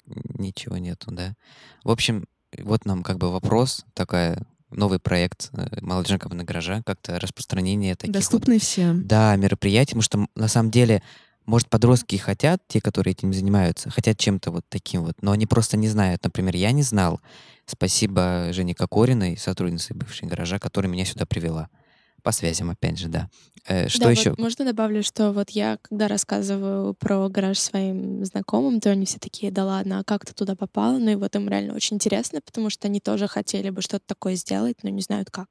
ничего 0.05 0.77
нету, 0.77 1.11
да. 1.11 1.35
В 1.83 1.91
общем, 1.91 2.25
вот 2.57 2.85
нам 2.85 3.03
как 3.03 3.17
бы 3.17 3.31
вопрос, 3.31 3.85
такая 3.93 4.45
новый 4.69 4.99
проект 4.99 5.49
э, 5.53 5.67
«Молодежная 5.81 6.19
компания 6.19 6.43
гаража», 6.43 6.81
как-то 6.85 7.19
распространение 7.19 7.95
таких 7.95 8.13
Доступный 8.13 8.55
вот, 8.55 8.63
всем. 8.63 9.07
Да, 9.07 9.35
мероприятий, 9.35 9.95
потому 9.95 10.01
что 10.01 10.27
на 10.35 10.47
самом 10.47 10.71
деле, 10.71 11.01
может, 11.45 11.69
подростки 11.69 12.15
хотят, 12.17 12.61
те, 12.67 12.81
которые 12.81 13.11
этим 13.11 13.33
занимаются, 13.33 13.89
хотят 13.89 14.17
чем-то 14.17 14.51
вот 14.51 14.65
таким 14.69 15.03
вот, 15.03 15.15
но 15.21 15.31
они 15.31 15.45
просто 15.45 15.77
не 15.77 15.87
знают. 15.87 16.23
Например, 16.23 16.55
я 16.55 16.71
не 16.71 16.83
знал. 16.83 17.21
Спасибо 17.65 18.49
Жене 18.51 18.75
Кокориной, 18.75 19.37
сотруднице 19.37 19.93
бывшей 19.93 20.27
гаража, 20.27 20.59
которая 20.59 20.91
меня 20.91 21.05
сюда 21.05 21.25
привела. 21.25 21.69
По 22.25 22.31
связям, 22.31 22.71
опять 22.71 22.97
же, 22.97 23.07
да. 23.07 23.29
Э, 23.67 23.87
что 23.87 24.05
да, 24.05 24.09
еще? 24.09 24.31
Вот 24.31 24.39
можно 24.39 24.65
добавлю, 24.65 25.03
что 25.03 25.31
вот 25.31 25.51
я, 25.51 25.77
когда 25.83 26.07
рассказываю 26.07 26.95
про 26.95 27.29
гараж 27.29 27.59
своим 27.59 28.25
знакомым, 28.25 28.79
то 28.79 28.89
они 28.89 29.05
все 29.05 29.19
такие, 29.19 29.51
да 29.51 29.63
ладно, 29.63 29.99
а 29.99 30.03
как 30.03 30.25
ты 30.25 30.33
туда 30.33 30.55
попала? 30.55 30.97
Ну 30.97 31.11
и 31.11 31.15
вот 31.15 31.35
им 31.35 31.47
реально 31.47 31.75
очень 31.75 31.97
интересно, 31.97 32.41
потому 32.43 32.71
что 32.71 32.87
они 32.87 32.99
тоже 32.99 33.27
хотели 33.27 33.69
бы 33.69 33.83
что-то 33.83 34.05
такое 34.07 34.33
сделать, 34.33 34.77
но 34.81 34.89
не 34.89 35.03
знают 35.03 35.29
как. 35.29 35.49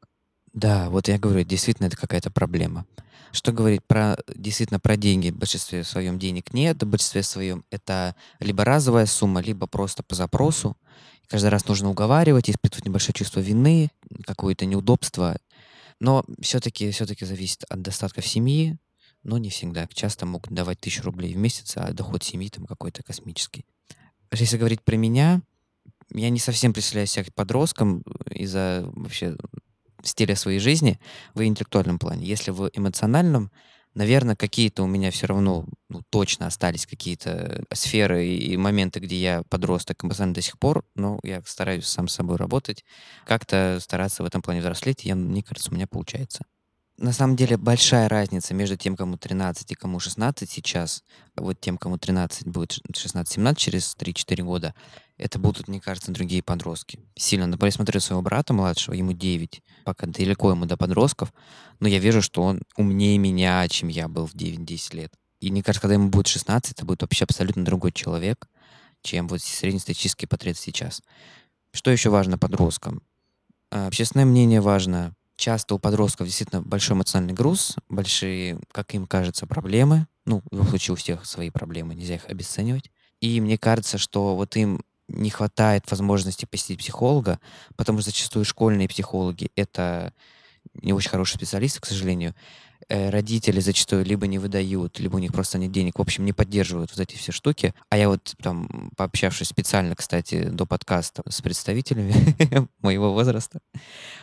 Да, 0.52 0.90
вот 0.90 1.06
я 1.06 1.16
говорю, 1.16 1.44
действительно, 1.44 1.86
это 1.86 1.96
какая-то 1.96 2.32
проблема. 2.32 2.86
Что 3.30 3.52
говорить 3.52 3.84
про 3.86 4.16
действительно 4.34 4.80
про 4.80 4.96
деньги? 4.96 5.30
В 5.30 5.36
большинстве 5.36 5.84
своем 5.84 6.18
денег 6.18 6.52
нет, 6.52 6.82
в 6.82 6.86
большинстве 6.86 7.22
своем 7.22 7.64
это 7.70 8.16
либо 8.40 8.64
разовая 8.64 9.06
сумма, 9.06 9.40
либо 9.42 9.68
просто 9.68 10.02
по 10.02 10.16
запросу. 10.16 10.76
Каждый 11.28 11.50
раз 11.50 11.66
нужно 11.66 11.90
уговаривать, 11.90 12.50
испытывать 12.50 12.84
небольшое 12.84 13.14
чувство 13.14 13.40
вины, 13.40 13.90
какое-то 14.26 14.66
неудобство. 14.66 15.36
Но 16.00 16.24
все-таки 16.40 16.90
все-таки 16.90 17.24
зависит 17.24 17.64
от 17.64 17.82
достатков 17.82 18.26
семьи, 18.26 18.78
но 19.22 19.38
не 19.38 19.50
всегда. 19.50 19.86
Часто 19.92 20.26
могут 20.26 20.52
давать 20.52 20.80
тысячу 20.80 21.02
рублей 21.02 21.34
в 21.34 21.36
месяц, 21.36 21.74
а 21.76 21.92
доход 21.92 22.22
семьи 22.22 22.48
там 22.48 22.66
какой-то 22.66 23.02
космический. 23.02 23.64
Если 24.32 24.58
говорить 24.58 24.82
про 24.82 24.96
меня, 24.96 25.42
я 26.12 26.30
не 26.30 26.38
совсем 26.38 26.72
представляю 26.72 27.06
себя 27.06 27.24
подростком 27.34 28.02
из-за 28.30 28.84
вообще 28.94 29.36
стиля 30.02 30.36
своей 30.36 30.58
жизни 30.58 31.00
в 31.34 31.42
интеллектуальном 31.42 31.98
плане. 31.98 32.26
Если 32.26 32.50
в 32.50 32.70
эмоциональном, 32.74 33.50
наверное, 33.94 34.36
какие-то 34.36 34.82
у 34.82 34.86
меня 34.86 35.10
все 35.10 35.26
равно 35.26 35.66
ну, 35.88 36.02
точно 36.10 36.46
остались 36.46 36.86
какие-то 36.86 37.64
сферы 37.72 38.26
и 38.26 38.56
моменты, 38.56 39.00
где 39.00 39.16
я 39.16 39.42
подросток 39.48 40.04
до 40.04 40.40
сих 40.42 40.58
пор, 40.58 40.84
но 40.94 41.18
я 41.22 41.42
стараюсь 41.46 41.86
сам 41.86 42.08
с 42.08 42.14
собой 42.14 42.36
работать, 42.36 42.84
как-то 43.24 43.78
стараться 43.80 44.22
в 44.22 44.26
этом 44.26 44.42
плане 44.42 44.60
взрослеть, 44.60 45.04
и 45.04 45.08
я, 45.08 45.14
мне 45.14 45.42
кажется, 45.42 45.70
у 45.70 45.74
меня 45.74 45.86
получается. 45.86 46.44
На 46.96 47.12
самом 47.12 47.34
деле 47.34 47.56
большая 47.56 48.08
разница 48.08 48.54
между 48.54 48.76
тем, 48.76 48.96
кому 48.96 49.16
13 49.16 49.72
и 49.72 49.74
кому 49.74 49.98
16 49.98 50.48
сейчас. 50.48 51.02
Вот 51.34 51.60
тем, 51.60 51.76
кому 51.76 51.98
13 51.98 52.46
будет 52.46 52.78
16-17 52.92 53.56
через 53.56 53.96
3-4 53.98 54.42
года. 54.42 54.74
Это 55.16 55.40
будут, 55.40 55.66
мне 55.66 55.80
кажется, 55.80 56.12
другие 56.12 56.42
подростки. 56.42 57.00
Сильно. 57.16 57.46
Например, 57.46 57.72
смотрю 57.72 58.00
своего 58.00 58.22
брата 58.22 58.52
младшего, 58.52 58.94
ему 58.94 59.12
9. 59.12 59.62
Пока 59.84 60.06
далеко 60.06 60.52
ему 60.52 60.66
до 60.66 60.76
подростков. 60.76 61.32
Но 61.80 61.88
я 61.88 61.98
вижу, 61.98 62.22
что 62.22 62.42
он 62.42 62.62
умнее 62.76 63.18
меня, 63.18 63.66
чем 63.68 63.88
я 63.88 64.06
был 64.06 64.26
в 64.26 64.34
9-10 64.34 64.96
лет. 64.96 65.12
И 65.40 65.50
мне 65.50 65.62
кажется, 65.64 65.82
когда 65.82 65.94
ему 65.94 66.10
будет 66.10 66.28
16, 66.28 66.72
это 66.72 66.86
будет 66.86 67.02
вообще 67.02 67.24
абсолютно 67.24 67.64
другой 67.64 67.90
человек, 67.90 68.48
чем 69.02 69.26
вот 69.26 69.42
среднестатистический 69.42 70.26
портрет 70.26 70.56
сейчас. 70.56 71.02
Что 71.72 71.90
еще 71.90 72.10
важно 72.10 72.38
подросткам? 72.38 73.02
А, 73.70 73.88
общественное 73.88 74.26
мнение 74.26 74.60
важно. 74.60 75.14
Часто 75.44 75.74
у 75.74 75.78
подростков 75.78 76.26
действительно 76.26 76.62
большой 76.62 76.96
эмоциональный 76.96 77.34
груз, 77.34 77.76
большие, 77.90 78.58
как 78.72 78.94
им 78.94 79.06
кажется, 79.06 79.46
проблемы. 79.46 80.06
Ну, 80.24 80.40
в 80.50 80.54
любом 80.54 80.68
случае 80.68 80.94
у 80.94 80.96
всех 80.96 81.26
свои 81.26 81.50
проблемы, 81.50 81.94
нельзя 81.94 82.14
их 82.14 82.24
обесценивать. 82.30 82.90
И 83.20 83.42
мне 83.42 83.58
кажется, 83.58 83.98
что 83.98 84.36
вот 84.36 84.56
им 84.56 84.80
не 85.06 85.28
хватает 85.28 85.84
возможности 85.90 86.46
посетить 86.46 86.78
психолога, 86.78 87.40
потому 87.76 87.98
что 87.98 88.06
зачастую 88.06 88.46
школьные 88.46 88.88
психологи— 88.88 89.50
это 89.54 90.14
не 90.72 90.94
очень 90.94 91.10
хорошие 91.10 91.36
специалисты, 91.36 91.78
к 91.78 91.84
сожалению. 91.84 92.34
Э, 92.88 93.10
родители 93.10 93.60
зачастую 93.60 94.04
либо 94.04 94.26
не 94.26 94.38
выдают, 94.38 94.98
либо 94.98 95.16
у 95.16 95.18
них 95.18 95.32
просто 95.32 95.58
нет 95.58 95.72
денег, 95.72 95.98
в 95.98 96.02
общем, 96.02 96.24
не 96.24 96.32
поддерживают 96.32 96.90
вот 96.90 97.00
эти 97.00 97.16
все 97.16 97.32
штуки. 97.32 97.74
А 97.88 97.96
я 97.96 98.08
вот 98.08 98.34
там, 98.42 98.90
пообщавшись 98.96 99.48
специально, 99.48 99.94
кстати, 99.94 100.44
до 100.44 100.66
подкаста 100.66 101.22
с 101.28 101.40
представителями 101.40 102.14
моего 102.82 103.12
возраста, 103.12 103.60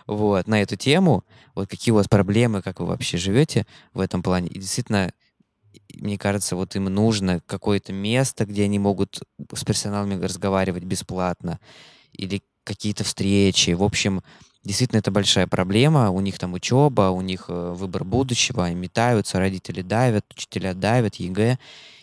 вот, 0.06 0.47
на 0.47 0.62
эту 0.62 0.76
тему, 0.76 1.24
вот 1.56 1.69
какие 1.69 1.91
у 1.91 1.95
вас 1.95 2.08
проблемы, 2.08 2.62
как 2.62 2.80
вы 2.80 2.86
вообще 2.86 3.17
живете 3.17 3.65
в 3.93 4.00
этом 4.00 4.21
плане. 4.21 4.47
И 4.50 4.60
действительно, 4.60 5.12
мне 5.95 6.17
кажется, 6.17 6.56
вот 6.56 6.76
им 6.76 6.86
нужно 6.86 7.41
какое-то 7.45 7.93
место, 7.93 8.45
где 8.45 8.65
они 8.65 8.80
могут 8.80 9.21
с 9.54 9.63
профессионалами 9.63 10.23
разговаривать 10.24 10.84
бесплатно, 10.84 11.60
или 12.13 12.43
какие-то 12.63 13.04
встречи. 13.04 13.71
В 13.71 13.84
общем, 13.84 14.21
действительно 14.63 15.00
это 15.00 15.12
большая 15.12 15.47
проблема. 15.47 16.10
У 16.12 16.19
них 16.21 16.38
там 16.39 16.54
учеба, 16.54 17.10
у 17.10 17.21
них 17.21 17.45
э, 17.47 17.74
выбор 17.74 18.04
будущего, 18.04 18.65
они 18.65 18.76
метаются, 18.76 19.39
родители 19.39 19.82
давят, 19.82 20.26
учителя 20.32 20.74
давят, 20.74 21.15
ЕГЭ. 21.15 21.58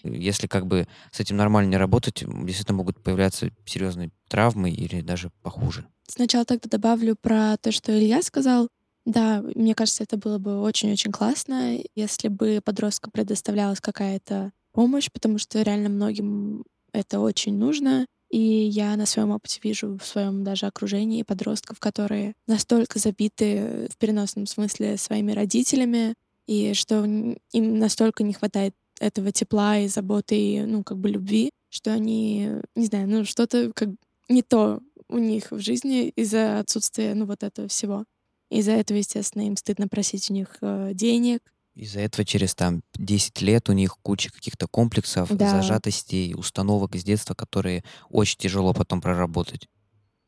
Если 0.05 0.47
как 0.47 0.66
бы 0.66 0.87
с 1.11 1.21
этим 1.21 1.37
нормально 1.37 1.71
не 1.71 1.77
работать, 1.77 2.25
действительно 2.27 2.79
могут 2.79 3.03
появляться 3.03 3.51
серьезные 3.64 4.11
травмы 4.29 4.71
или 4.71 5.01
даже 5.01 5.31
похуже. 5.42 5.87
Сначала 6.07 6.44
тогда 6.44 6.68
добавлю 6.68 7.16
про 7.16 7.57
то, 7.59 7.73
что 7.73 7.97
Илья 7.97 8.23
сказал. 8.23 8.68
Да, 9.05 9.42
мне 9.55 9.75
кажется, 9.75 10.05
это 10.05 10.16
было 10.16 10.38
бы 10.38 10.61
очень-очень 10.61 11.12
классно, 11.12 11.79
если 11.94 12.29
бы 12.29 12.61
подросткам 12.62 13.11
предоставлялась 13.11 13.81
какая-то 13.81 14.53
помощь, 14.73 15.11
потому 15.11 15.38
что 15.38 15.62
реально 15.62 15.88
многим 15.88 16.64
это 16.92 17.21
очень 17.21 17.57
нужно. 17.57 18.07
И 18.30 18.38
я 18.38 18.96
на 18.96 19.06
своем 19.06 19.30
опыте 19.30 19.60
вижу 19.62 19.96
в 19.96 20.04
своем 20.04 20.44
даже 20.44 20.66
окружении 20.66 21.22
подростков, 21.22 21.80
которые 21.80 22.34
настолько 22.46 22.98
забиты 22.98 23.88
в 23.90 23.96
переносном 23.96 24.46
смысле 24.46 24.98
своими 24.98 25.32
родителями, 25.32 26.14
и 26.46 26.74
что 26.74 27.04
им 27.04 27.78
настолько 27.78 28.22
не 28.22 28.34
хватает 28.34 28.74
этого 29.00 29.32
тепла 29.32 29.78
и 29.78 29.88
заботы, 29.88 30.38
и, 30.38 30.60
ну, 30.62 30.82
как 30.82 30.98
бы 30.98 31.08
любви, 31.08 31.50
что 31.70 31.92
они, 31.92 32.50
не 32.74 32.86
знаю, 32.86 33.08
ну, 33.08 33.24
что-то 33.24 33.72
как 33.72 33.90
не 34.28 34.42
то 34.42 34.80
у 35.08 35.18
них 35.18 35.50
в 35.50 35.60
жизни 35.60 36.08
из-за 36.08 36.58
отсутствия, 36.58 37.14
ну, 37.14 37.24
вот 37.26 37.42
этого 37.42 37.68
всего. 37.68 38.04
Из-за 38.50 38.72
этого, 38.72 38.98
естественно, 38.98 39.46
им 39.46 39.56
стыдно 39.56 39.88
просить 39.88 40.30
у 40.30 40.34
них 40.34 40.56
э, 40.60 40.92
денег. 40.94 41.40
Из-за 41.78 42.00
этого 42.00 42.24
через 42.24 42.56
там 42.56 42.82
10 42.96 43.40
лет 43.40 43.68
у 43.68 43.72
них 43.72 43.96
куча 44.02 44.30
каких-то 44.32 44.66
комплексов, 44.66 45.28
Да. 45.30 45.48
зажатостей, 45.48 46.34
установок 46.34 46.96
из 46.96 47.04
детства, 47.04 47.34
которые 47.34 47.84
очень 48.10 48.36
тяжело 48.38 48.74
потом 48.74 49.00
проработать. 49.00 49.68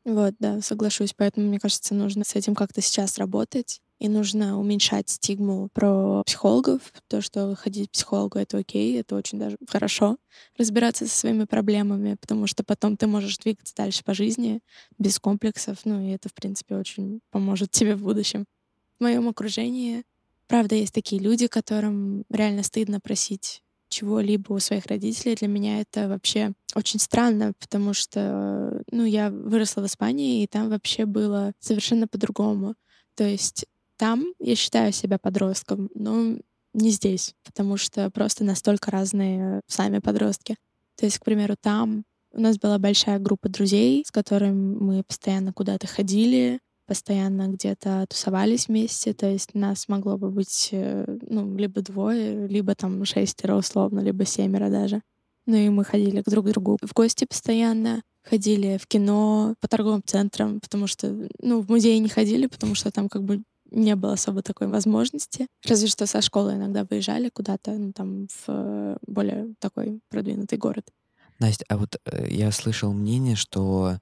Вот, 0.05 0.33
да, 0.39 0.61
соглашусь. 0.61 1.13
Поэтому, 1.15 1.47
мне 1.47 1.59
кажется, 1.59 1.93
нужно 1.93 2.23
с 2.23 2.35
этим 2.35 2.55
как-то 2.55 2.81
сейчас 2.81 3.17
работать. 3.17 3.81
И 3.99 4.07
нужно 4.09 4.59
уменьшать 4.59 5.09
стигму 5.09 5.69
про 5.73 6.23
психологов. 6.25 6.81
То, 7.07 7.21
что 7.21 7.53
ходить 7.55 7.89
к 7.89 7.91
психологу— 7.91 8.39
это 8.39 8.57
окей, 8.57 8.99
это 8.99 9.15
очень 9.15 9.37
даже 9.37 9.57
хорошо. 9.69 10.17
Разбираться 10.57 11.05
со 11.05 11.15
своими 11.15 11.43
проблемами, 11.43 12.15
потому 12.19 12.47
что 12.47 12.63
потом 12.63 12.97
ты 12.97 13.05
можешь 13.05 13.37
двигаться 13.37 13.75
дальше 13.75 14.03
по 14.03 14.15
жизни 14.15 14.61
без 14.97 15.19
комплексов. 15.19 15.79
Ну, 15.83 16.01
и 16.01 16.11
это, 16.13 16.29
в 16.29 16.33
принципе, 16.33 16.77
очень 16.77 17.19
поможет 17.29 17.69
тебе 17.71 17.95
в 17.95 18.01
будущем. 18.01 18.45
В 18.99 19.03
моем 19.03 19.27
окружении, 19.27 20.03
правда, 20.51 20.75
есть 20.75 20.93
такие 20.93 21.21
люди, 21.21 21.47
которым 21.47 22.25
реально 22.29 22.63
стыдно 22.63 22.99
просить 22.99 23.63
чего-либо 23.87 24.51
у 24.51 24.59
своих 24.59 24.85
родителей. 24.87 25.35
Для 25.35 25.47
меня 25.47 25.79
это 25.79 26.09
вообще 26.09 26.51
очень 26.75 26.99
странно, 26.99 27.53
потому 27.57 27.93
что, 27.93 28.83
ну, 28.91 29.05
я 29.05 29.29
выросла 29.29 29.81
в 29.81 29.85
Испании, 29.85 30.43
и 30.43 30.47
там 30.47 30.69
вообще 30.69 31.05
было 31.05 31.53
совершенно 31.61 32.05
по-другому. 32.05 32.75
То 33.15 33.23
есть 33.23 33.65
там 33.95 34.25
я 34.39 34.55
считаю 34.55 34.91
себя 34.91 35.17
подростком, 35.17 35.89
но 35.95 36.37
не 36.73 36.89
здесь, 36.89 37.33
потому 37.45 37.77
что 37.77 38.11
просто 38.11 38.43
настолько 38.43 38.91
разные 38.91 39.61
сами 39.67 39.99
подростки. 39.99 40.57
То 40.97 41.05
есть, 41.05 41.19
к 41.19 41.23
примеру, 41.23 41.55
там 41.61 42.03
у 42.33 42.41
нас 42.41 42.57
была 42.57 42.77
большая 42.77 43.19
группа 43.19 43.47
друзей, 43.47 44.03
с 44.05 44.11
которыми 44.11 44.75
мы 44.75 45.03
постоянно 45.03 45.53
куда-то 45.53 45.87
ходили, 45.87 46.59
постоянно 46.91 47.47
где-то 47.47 48.05
тусовались 48.09 48.67
вместе. 48.67 49.13
То 49.13 49.25
есть 49.25 49.53
нас 49.53 49.87
могло 49.87 50.17
бы 50.17 50.29
быть, 50.29 50.67
э, 50.73 51.05
ну, 51.29 51.55
либо 51.55 51.81
двое, 51.81 52.49
либо 52.49 52.75
там 52.75 53.05
шестеро 53.05 53.55
условно, 53.55 54.01
либо 54.01 54.25
семеро 54.25 54.69
даже. 54.69 55.01
Ну 55.45 55.55
и 55.55 55.69
мы 55.69 55.85
ходили 55.85 56.21
к 56.21 56.29
друг 56.29 56.49
другу 56.49 56.77
в 56.81 56.93
гости 56.93 57.23
постоянно, 57.23 58.01
ходили 58.23 58.77
в 58.77 58.87
кино, 58.87 59.55
по 59.61 59.69
торговым 59.69 60.01
центрам, 60.05 60.59
потому 60.59 60.85
что, 60.85 61.29
ну, 61.39 61.61
в 61.61 61.69
музей 61.69 61.97
не 61.99 62.09
ходили, 62.09 62.47
потому 62.47 62.75
что 62.75 62.91
там 62.91 63.07
как 63.07 63.23
бы 63.23 63.41
не 63.71 63.95
было 63.95 64.13
особо 64.13 64.41
такой 64.41 64.67
возможности. 64.67 65.47
Разве 65.65 65.87
что 65.87 66.05
со 66.07 66.19
школы 66.21 66.55
иногда 66.55 66.83
выезжали 66.83 67.29
куда-то, 67.29 67.71
ну, 67.71 67.93
там, 67.93 68.27
в 68.27 68.43
э, 68.49 68.97
более 69.07 69.53
такой 69.59 70.01
продвинутый 70.09 70.57
город. 70.57 70.91
Настя, 71.41 71.65
а 71.69 71.77
вот 71.77 71.99
э, 72.05 72.27
я 72.29 72.51
слышал 72.51 72.93
мнение, 72.93 73.35
что 73.35 73.97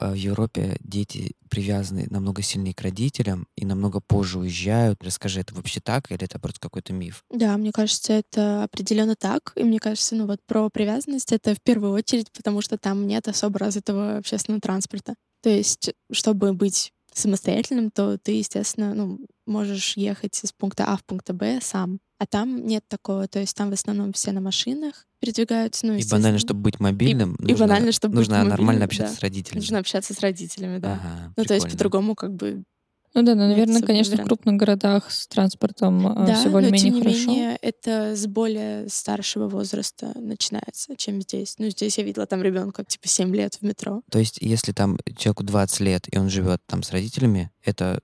э, 0.00 0.10
в 0.10 0.14
Европе 0.14 0.76
дети 0.80 1.36
привязаны 1.48 2.08
намного 2.10 2.42
сильнее 2.42 2.74
к 2.74 2.80
родителям 2.80 3.46
и 3.56 3.64
намного 3.64 4.00
позже 4.00 4.40
уезжают. 4.40 5.02
Расскажи, 5.02 5.40
это 5.40 5.54
вообще 5.54 5.80
так 5.80 6.10
или 6.10 6.24
это 6.24 6.40
просто 6.40 6.58
какой-то 6.58 6.92
миф? 6.92 7.24
Да, 7.30 7.56
мне 7.56 7.70
кажется, 7.70 8.14
это 8.14 8.64
определенно 8.64 9.14
так. 9.14 9.52
И 9.54 9.62
мне 9.62 9.78
кажется, 9.78 10.16
ну 10.16 10.26
вот 10.26 10.40
про 10.44 10.68
привязанность 10.68 11.30
это 11.30 11.54
в 11.54 11.62
первую 11.62 11.92
очередь, 11.92 12.32
потому 12.32 12.60
что 12.60 12.76
там 12.76 13.06
нет 13.06 13.28
особо 13.28 13.60
развитого 13.60 14.16
общественного 14.16 14.60
транспорта. 14.60 15.14
То 15.42 15.48
есть, 15.48 15.92
чтобы 16.10 16.52
быть 16.54 16.92
самостоятельным, 17.14 17.92
то 17.92 18.18
ты, 18.18 18.32
естественно, 18.32 18.94
ну, 18.94 19.20
можешь 19.46 19.96
ехать 19.96 20.42
из 20.42 20.52
пункта 20.52 20.86
А 20.86 20.96
в 20.96 21.04
пункт 21.04 21.30
Б 21.30 21.60
сам. 21.62 22.00
А 22.20 22.26
там 22.26 22.66
нет 22.66 22.84
такого. 22.86 23.26
То 23.28 23.38
есть 23.38 23.56
там 23.56 23.70
в 23.70 23.72
основном 23.72 24.12
все 24.12 24.32
на 24.32 24.42
машинах 24.42 25.06
передвигаются. 25.20 25.86
Ну, 25.86 25.94
и 25.94 26.06
банально, 26.06 26.38
чтобы 26.38 26.60
быть 26.60 26.78
мобильным, 26.78 27.34
и, 27.36 27.42
нужно, 27.44 27.54
и 27.54 27.58
банально, 27.58 27.92
чтобы 27.92 28.14
нужно 28.14 28.40
быть 28.40 28.50
нормально 28.50 28.84
общаться 28.84 29.14
да. 29.14 29.18
с 29.18 29.22
родителями. 29.22 29.60
Нужно 29.60 29.78
общаться 29.78 30.12
с 30.12 30.20
родителями, 30.20 30.78
да. 30.78 31.00
Ага, 31.02 31.32
ну, 31.38 31.44
то 31.46 31.54
есть 31.54 31.70
по-другому 31.70 32.14
как 32.14 32.34
бы 32.34 32.62
ну 33.14 33.22
да, 33.22 33.34
ну, 33.34 33.48
наверное, 33.48 33.82
конечно, 33.82 34.12
вариант. 34.12 34.26
в 34.26 34.28
крупных 34.28 34.56
городах 34.56 35.10
с 35.10 35.26
транспортом 35.26 36.06
а, 36.06 36.26
да, 36.26 36.34
все 36.34 36.50
более-менее 36.50 36.92
хорошо. 36.92 37.08
но 37.08 37.10
тем 37.10 37.20
не 37.20 37.26
менее, 37.26 37.58
это 37.60 38.14
с 38.14 38.26
более 38.26 38.88
старшего 38.88 39.48
возраста 39.48 40.12
начинается, 40.14 40.94
чем 40.96 41.20
здесь. 41.22 41.56
Ну, 41.58 41.70
здесь 41.70 41.98
я 41.98 42.04
видела 42.04 42.26
там 42.26 42.42
ребенка 42.42 42.84
типа 42.84 43.08
7 43.08 43.34
лет 43.34 43.56
в 43.56 43.62
метро. 43.62 44.02
То 44.10 44.18
есть, 44.20 44.38
если 44.40 44.72
там 44.72 44.98
человеку 45.16 45.42
20 45.42 45.80
лет, 45.80 46.06
и 46.14 46.18
он 46.18 46.28
живет 46.28 46.60
там 46.66 46.82
с 46.82 46.92
родителями, 46.92 47.50
это 47.64 48.00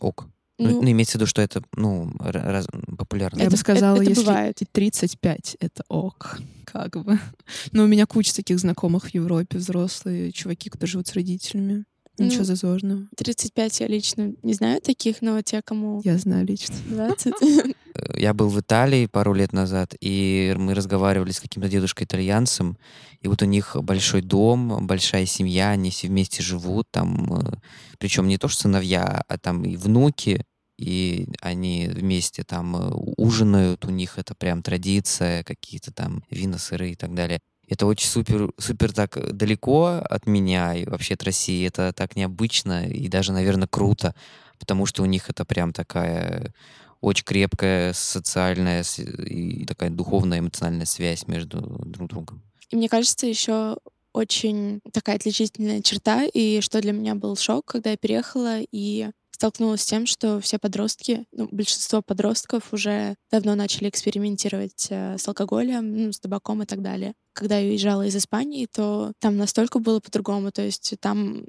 ок. 0.00 0.28
Ну, 0.58 0.70
ну, 0.70 0.82
ну, 0.82 0.90
имеется 0.90 1.12
в 1.12 1.14
виду, 1.16 1.26
что 1.26 1.40
это, 1.40 1.62
ну, 1.76 2.10
раз, 2.18 2.66
популярно. 2.96 3.40
Я 3.40 3.48
бы 3.48 3.56
сказала, 3.56 3.94
это, 3.94 4.02
это 4.02 4.10
если 4.10 4.24
бывает. 4.24 4.58
35, 4.72 5.56
это 5.60 5.84
ок, 5.88 6.40
как 6.64 6.96
бы. 7.04 7.18
Но 7.72 7.84
у 7.84 7.86
меня 7.86 8.06
куча 8.06 8.34
таких 8.34 8.58
знакомых 8.58 9.04
в 9.04 9.14
Европе, 9.14 9.58
взрослые 9.58 10.32
чуваки, 10.32 10.68
которые 10.68 10.90
живут 10.90 11.06
с 11.06 11.12
родителями. 11.12 11.84
Ничего 12.18 12.40
ну, 12.40 12.44
зазорного. 12.46 13.06
35 13.16 13.80
я 13.80 13.86
лично 13.86 14.32
не 14.42 14.54
знаю 14.54 14.80
таких, 14.80 15.22
но 15.22 15.40
те, 15.42 15.62
кому... 15.62 16.00
Я 16.04 16.18
знаю 16.18 16.44
лично. 16.44 16.74
20. 16.88 17.34
Я 18.14 18.34
был 18.34 18.48
в 18.48 18.60
Италии 18.60 19.06
пару 19.06 19.32
лет 19.32 19.52
назад, 19.52 19.94
и 20.00 20.54
мы 20.58 20.74
разговаривали 20.74 21.30
с 21.30 21.40
каким-то 21.40 21.68
дедушкой-итальянцем, 21.68 22.78
и 23.20 23.28
вот 23.28 23.42
у 23.42 23.46
них 23.46 23.76
большой 23.80 24.22
дом, 24.22 24.86
большая 24.86 25.26
семья, 25.26 25.70
они 25.70 25.90
все 25.90 26.08
вместе 26.08 26.42
живут, 26.42 26.88
там, 26.90 27.32
э, 27.34 27.52
причем 27.98 28.28
не 28.28 28.38
то, 28.38 28.48
что 28.48 28.62
сыновья, 28.62 29.22
а 29.26 29.38
там 29.38 29.64
и 29.64 29.76
внуки, 29.76 30.44
и 30.78 31.26
они 31.40 31.88
вместе 31.92 32.44
там 32.44 32.76
э, 32.76 32.90
ужинают, 33.16 33.84
у 33.84 33.90
них 33.90 34.18
это 34.18 34.34
прям 34.34 34.62
традиция, 34.62 35.42
какие-то 35.42 35.92
там 35.92 36.22
вина, 36.30 36.58
сыры 36.58 36.90
и 36.90 36.94
так 36.94 37.14
далее. 37.14 37.40
Это 37.68 37.84
очень 37.86 38.08
супер, 38.08 38.50
супер 38.56 38.92
так 38.92 39.36
далеко 39.36 40.00
от 40.08 40.26
меня 40.26 40.74
и 40.74 40.86
вообще 40.86 41.14
от 41.14 41.24
России. 41.24 41.66
Это 41.66 41.92
так 41.92 42.16
необычно 42.16 42.88
и 42.88 43.08
даже, 43.08 43.32
наверное, 43.32 43.68
круто, 43.68 44.14
потому 44.58 44.86
что 44.86 45.02
у 45.02 45.06
них 45.06 45.28
это 45.28 45.44
прям 45.44 45.72
такая 45.72 46.54
очень 47.00 47.24
крепкая 47.24 47.92
социальная 47.92 48.84
и 49.24 49.64
такая 49.66 49.90
духовная 49.90 50.40
эмоциональная 50.40 50.86
связь 50.86 51.26
между 51.26 51.60
друг 51.60 52.08
другом. 52.08 52.42
И 52.70 52.76
мне 52.76 52.88
кажется, 52.88 53.26
еще 53.26 53.78
очень 54.12 54.80
такая 54.92 55.16
отличительная 55.16 55.82
черта, 55.82 56.24
и 56.24 56.60
что 56.60 56.80
для 56.80 56.92
меня 56.92 57.14
был 57.14 57.36
шок, 57.36 57.66
когда 57.66 57.90
я 57.90 57.96
переехала, 57.96 58.60
и 58.60 59.10
столкнулась 59.30 59.82
с 59.82 59.86
тем, 59.86 60.04
что 60.06 60.40
все 60.40 60.58
подростки, 60.58 61.24
ну, 61.30 61.48
большинство 61.52 62.02
подростков 62.02 62.72
уже 62.72 63.14
давно 63.30 63.54
начали 63.54 63.88
экспериментировать 63.88 64.88
э, 64.90 65.16
с 65.16 65.28
алкоголем, 65.28 66.06
ну, 66.06 66.12
с 66.12 66.18
табаком 66.18 66.64
и 66.64 66.66
так 66.66 66.82
далее. 66.82 67.14
Когда 67.34 67.58
я 67.58 67.68
уезжала 67.68 68.04
из 68.04 68.16
Испании, 68.16 68.66
то 68.66 69.12
там 69.20 69.36
настолько 69.36 69.78
было 69.78 70.00
по-другому, 70.00 70.50
то 70.50 70.62
есть 70.62 70.94
там, 71.00 71.44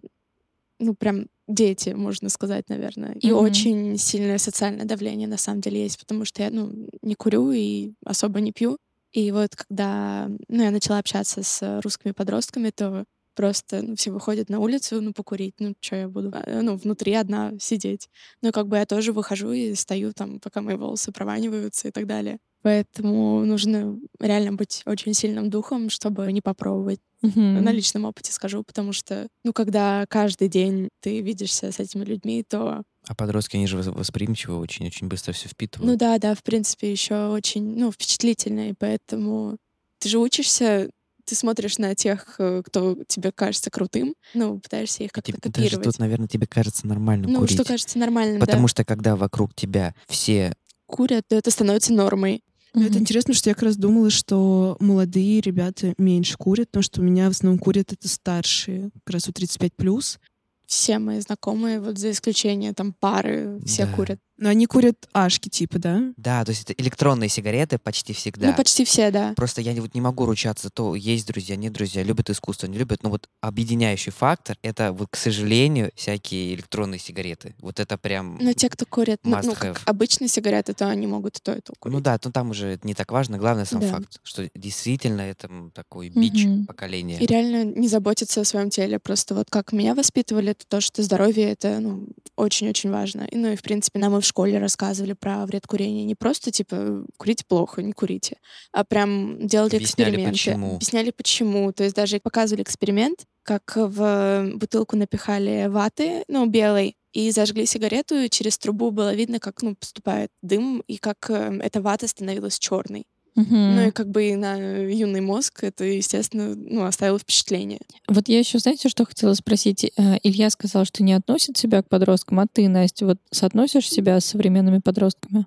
ну, 0.79 0.95
прям 0.95 1.27
дети, 1.47 1.89
можно 1.89 2.29
сказать, 2.29 2.69
наверное. 2.69 3.13
И 3.15 3.29
mm-hmm. 3.29 3.33
очень 3.33 3.97
сильное 3.97 4.37
социальное 4.37 4.85
давление 4.85 5.27
на 5.27 5.37
самом 5.37 5.61
деле 5.61 5.83
есть, 5.83 5.99
потому 5.99 6.25
что 6.25 6.43
я, 6.43 6.49
ну, 6.51 6.71
не 7.01 7.15
курю 7.15 7.51
и 7.51 7.93
особо 8.05 8.39
не 8.39 8.51
пью. 8.51 8.77
И 9.11 9.31
вот 9.31 9.55
когда 9.55 10.29
ну, 10.47 10.63
я 10.63 10.71
начала 10.71 10.99
общаться 10.99 11.41
с 11.43 11.81
русскими 11.81 12.11
подростками, 12.11 12.69
то 12.69 13.05
Просто 13.39 13.81
ну, 13.81 13.95
все 13.95 14.11
выходят 14.11 14.49
на 14.49 14.59
улицу, 14.59 14.99
ну, 14.99 15.13
покурить. 15.13 15.55
Ну, 15.59 15.73
что 15.79 15.95
я 15.95 16.09
буду, 16.09 16.29
а, 16.33 16.61
ну, 16.61 16.75
внутри 16.75 17.13
одна 17.13 17.53
сидеть. 17.57 18.09
Ну, 18.41 18.51
как 18.51 18.67
бы 18.67 18.75
я 18.75 18.85
тоже 18.85 19.13
выхожу 19.13 19.53
и 19.53 19.75
стою 19.75 20.11
там, 20.11 20.41
пока 20.41 20.61
мои 20.61 20.75
волосы 20.75 21.13
прованиваются 21.13 21.87
и 21.87 21.91
так 21.91 22.05
далее. 22.05 22.39
Поэтому 22.61 23.45
нужно 23.45 23.97
реально 24.19 24.53
быть 24.53 24.83
очень 24.85 25.13
сильным 25.13 25.49
духом, 25.49 25.89
чтобы 25.89 26.31
не 26.31 26.41
попробовать. 26.41 26.99
Mm-hmm. 27.23 27.61
На 27.61 27.71
личном 27.71 28.05
опыте 28.05 28.31
скажу, 28.31 28.63
потому 28.63 28.93
что, 28.93 29.27
ну, 29.43 29.51
когда 29.53 30.05
каждый 30.09 30.47
день 30.47 30.89
ты 31.01 31.21
видишься 31.21 31.71
с 31.71 31.79
этими 31.79 32.05
людьми, 32.05 32.43
то 32.47 32.83
а 33.07 33.15
подростки, 33.15 33.55
они 33.55 33.65
же 33.65 33.77
восприимчивы 33.77 34.57
очень, 34.57 34.85
очень 34.85 35.07
быстро 35.07 35.31
все 35.33 35.49
впитывают. 35.49 35.91
Ну 35.91 35.97
да, 35.97 36.17
да, 36.19 36.35
в 36.35 36.43
принципе, 36.43 36.91
еще 36.91 37.27
очень, 37.27 37.77
ну, 37.77 37.91
впечатлительные, 37.91 38.75
поэтому 38.77 39.57
ты 39.99 40.09
же 40.09 40.19
учишься 40.19 40.89
ты 41.25 41.35
смотришь 41.35 41.77
на 41.77 41.93
тех, 41.93 42.35
э, 42.39 42.63
кто 42.65 42.97
тебе 43.07 43.31
кажется 43.31 43.69
крутым, 43.69 44.15
ну, 44.33 44.59
пытаешься 44.59 45.03
их 45.03 45.11
как-то 45.11 45.33
копировать. 45.33 45.73
Даже 45.73 45.83
тут, 45.83 45.99
наверное, 45.99 46.27
тебе 46.27 46.47
кажется 46.47 46.87
нормальным 46.87 47.31
ну, 47.31 47.39
курить. 47.41 47.53
что 47.53 47.63
кажется 47.63 47.99
нормальным, 47.99 48.39
Потому 48.39 48.63
да. 48.63 48.67
что 48.67 48.83
когда 48.83 49.15
вокруг 49.15 49.53
тебя 49.53 49.93
все 50.07 50.53
курят, 50.87 51.27
то 51.27 51.35
это 51.35 51.51
становится 51.51 51.93
нормой. 51.93 52.41
Mm-hmm. 52.73 52.85
Это 52.87 52.99
интересно, 52.99 53.33
что 53.33 53.49
я 53.49 53.55
как 53.55 53.63
раз 53.63 53.77
думала, 53.77 54.09
что 54.09 54.77
молодые 54.79 55.41
ребята 55.41 55.93
меньше 55.97 56.37
курят, 56.37 56.69
потому 56.69 56.83
что 56.83 57.01
у 57.01 57.03
меня 57.03 57.27
в 57.27 57.31
основном 57.31 57.59
курят 57.59 57.91
это 57.93 58.07
старшие, 58.07 58.91
как 59.05 59.13
раз 59.13 59.27
у 59.27 59.33
35 59.33 59.73
плюс. 59.75 60.19
Все 60.65 60.99
мои 60.99 61.19
знакомые, 61.19 61.79
вот 61.79 61.97
за 61.97 62.11
исключением 62.11 62.75
там 62.75 62.93
пары, 62.93 63.59
все 63.65 63.85
Да. 63.85 63.93
курят. 63.93 64.19
Но 64.39 64.49
они 64.49 64.65
курят 64.67 65.07
ашки, 65.13 65.49
типа, 65.49 65.79
да? 65.79 66.01
Да, 66.15 66.45
то 66.45 66.51
есть 66.51 66.63
это 66.69 66.81
электронные 66.81 67.27
сигареты 67.29 67.77
почти 67.77 68.13
всегда. 68.13 68.47
Ну, 68.47 68.55
почти 68.55 68.85
все, 68.85 69.11
да. 69.11 69.33
Просто 69.35 69.61
я 69.61 69.73
вот 69.81 69.93
не 69.93 70.01
могу 70.01 70.25
ручаться, 70.25 70.69
то 70.69 70.95
есть 70.95 71.27
друзья, 71.27 71.57
нет 71.57 71.73
друзья, 71.73 72.03
любят 72.03 72.29
искусство, 72.29 72.67
не 72.67 72.77
любят. 72.77 73.03
Но 73.03 73.09
вот 73.09 73.27
объединяющий 73.41 74.11
фактор— 74.13 74.57
это 74.61 74.93
вот, 74.93 75.09
к 75.11 75.17
сожалению, 75.17 75.91
всякие 75.95 76.53
электронные 76.55 76.99
сигареты. 76.99 77.53
Вот 77.59 77.79
это 77.81 77.97
прям... 77.97 78.37
Но 78.39 78.53
те, 78.53 78.69
кто 78.69 78.85
курят, 78.85 79.19
ну, 79.23 79.37
ну, 79.43 79.55
как 79.55 79.81
обычные 79.85 80.29
сигареты, 80.29 80.73
то 80.73 80.87
они 80.87 81.05
могут 81.05 81.41
то, 81.43 81.53
и 81.53 81.59
то 81.59 81.73
курить. 81.77 81.93
Ну 81.95 82.01
да, 82.01 82.17
то 82.17 82.31
там 82.31 82.51
уже 82.51 82.67
это 82.67 82.87
не 82.87 82.93
так 82.93 83.11
важно. 83.11 83.37
Главное 83.37 83.65
сам 83.65 83.81
Да. 83.81 83.87
факт, 83.87 84.19
что 84.23 84.49
действительно 84.55 85.21
это 85.21 85.49
такой 85.73 86.09
бич 86.09 86.45
Мгм. 86.45 86.65
поколения. 86.65 87.19
И 87.19 87.25
реально 87.25 87.65
не 87.65 87.89
заботиться 87.89 88.39
о 88.39 88.45
своем 88.45 88.69
теле. 88.69 88.99
Просто 88.99 89.35
вот 89.35 89.49
как 89.49 89.73
меня 89.73 89.95
воспитывали, 89.95 90.51
это 90.51 90.65
то, 90.65 90.79
что 90.79 91.03
здоровье— 91.03 91.51
это 91.51 91.79
ну, 91.79 92.07
очень-очень 92.37 92.89
важно. 92.89 93.23
И, 93.23 93.35
ну 93.35 93.51
и, 93.51 93.55
в 93.57 93.61
принципе, 93.61 93.99
нам 93.99 94.17
и 94.17 94.21
в 94.21 94.25
школе 94.29 94.57
рассказывали 94.59 95.13
про 95.13 95.45
вред 95.45 95.67
курения. 95.67 96.05
Не 96.05 96.15
просто, 96.15 96.51
типа, 96.51 97.03
курить 97.17 97.45
плохо, 97.45 97.83
не 97.83 97.93
курите, 97.93 98.37
а 98.71 98.83
прям 98.83 99.45
делали 99.47 99.75
Объясняли, 99.75 100.11
эксперименты. 100.11 100.31
почему. 100.31 100.75
Объясняли, 100.75 101.11
почему. 101.11 101.73
То 101.73 101.83
есть 101.83 101.95
даже 101.95 102.19
показывали 102.19 102.63
эксперимент, 102.63 103.25
как 103.43 103.73
в 103.75 104.51
бутылку 104.55 104.95
напихали 104.95 105.67
ваты, 105.67 106.23
ну, 106.27 106.45
белой, 106.45 106.95
и 107.11 107.31
зажгли 107.31 107.65
сигарету, 107.65 108.15
и 108.15 108.29
через 108.29 108.57
трубу 108.57 108.91
было 108.91 109.13
видно, 109.13 109.39
как 109.39 109.61
ну, 109.61 109.75
поступает 109.75 110.29
дым, 110.41 110.83
и 110.87 110.97
как 110.97 111.29
э, 111.29 111.59
эта 111.61 111.81
вата 111.81 112.07
становилась 112.07 112.59
черной. 112.59 113.07
Мгм. 113.35 113.75
Ну 113.75 113.87
и 113.87 113.91
как 113.91 114.09
бы 114.09 114.29
и 114.29 114.35
на 114.35 114.55
юный 114.57 115.21
мозг 115.21 115.63
это, 115.63 115.83
естественно, 115.83 116.55
ну, 116.55 116.83
оставило 116.83 117.19
впечатление. 117.19 117.79
Вот 118.07 118.27
я 118.27 118.39
еще, 118.39 118.59
знаете, 118.59 118.89
что 118.89 119.05
хотела 119.05 119.33
спросить? 119.33 119.85
Э, 119.97 120.17
Илья 120.23 120.49
сказал, 120.49 120.85
что 120.85 121.03
не 121.03 121.13
относит 121.13 121.57
себя 121.57 121.81
к 121.81 121.89
подросткам, 121.89 122.39
а 122.39 122.47
ты, 122.51 122.67
Настя, 122.67 123.05
вот 123.05 123.17
соотносишь 123.31 123.89
себя 123.89 124.19
с 124.19 124.25
современными 124.25 124.79
подростками? 124.79 125.45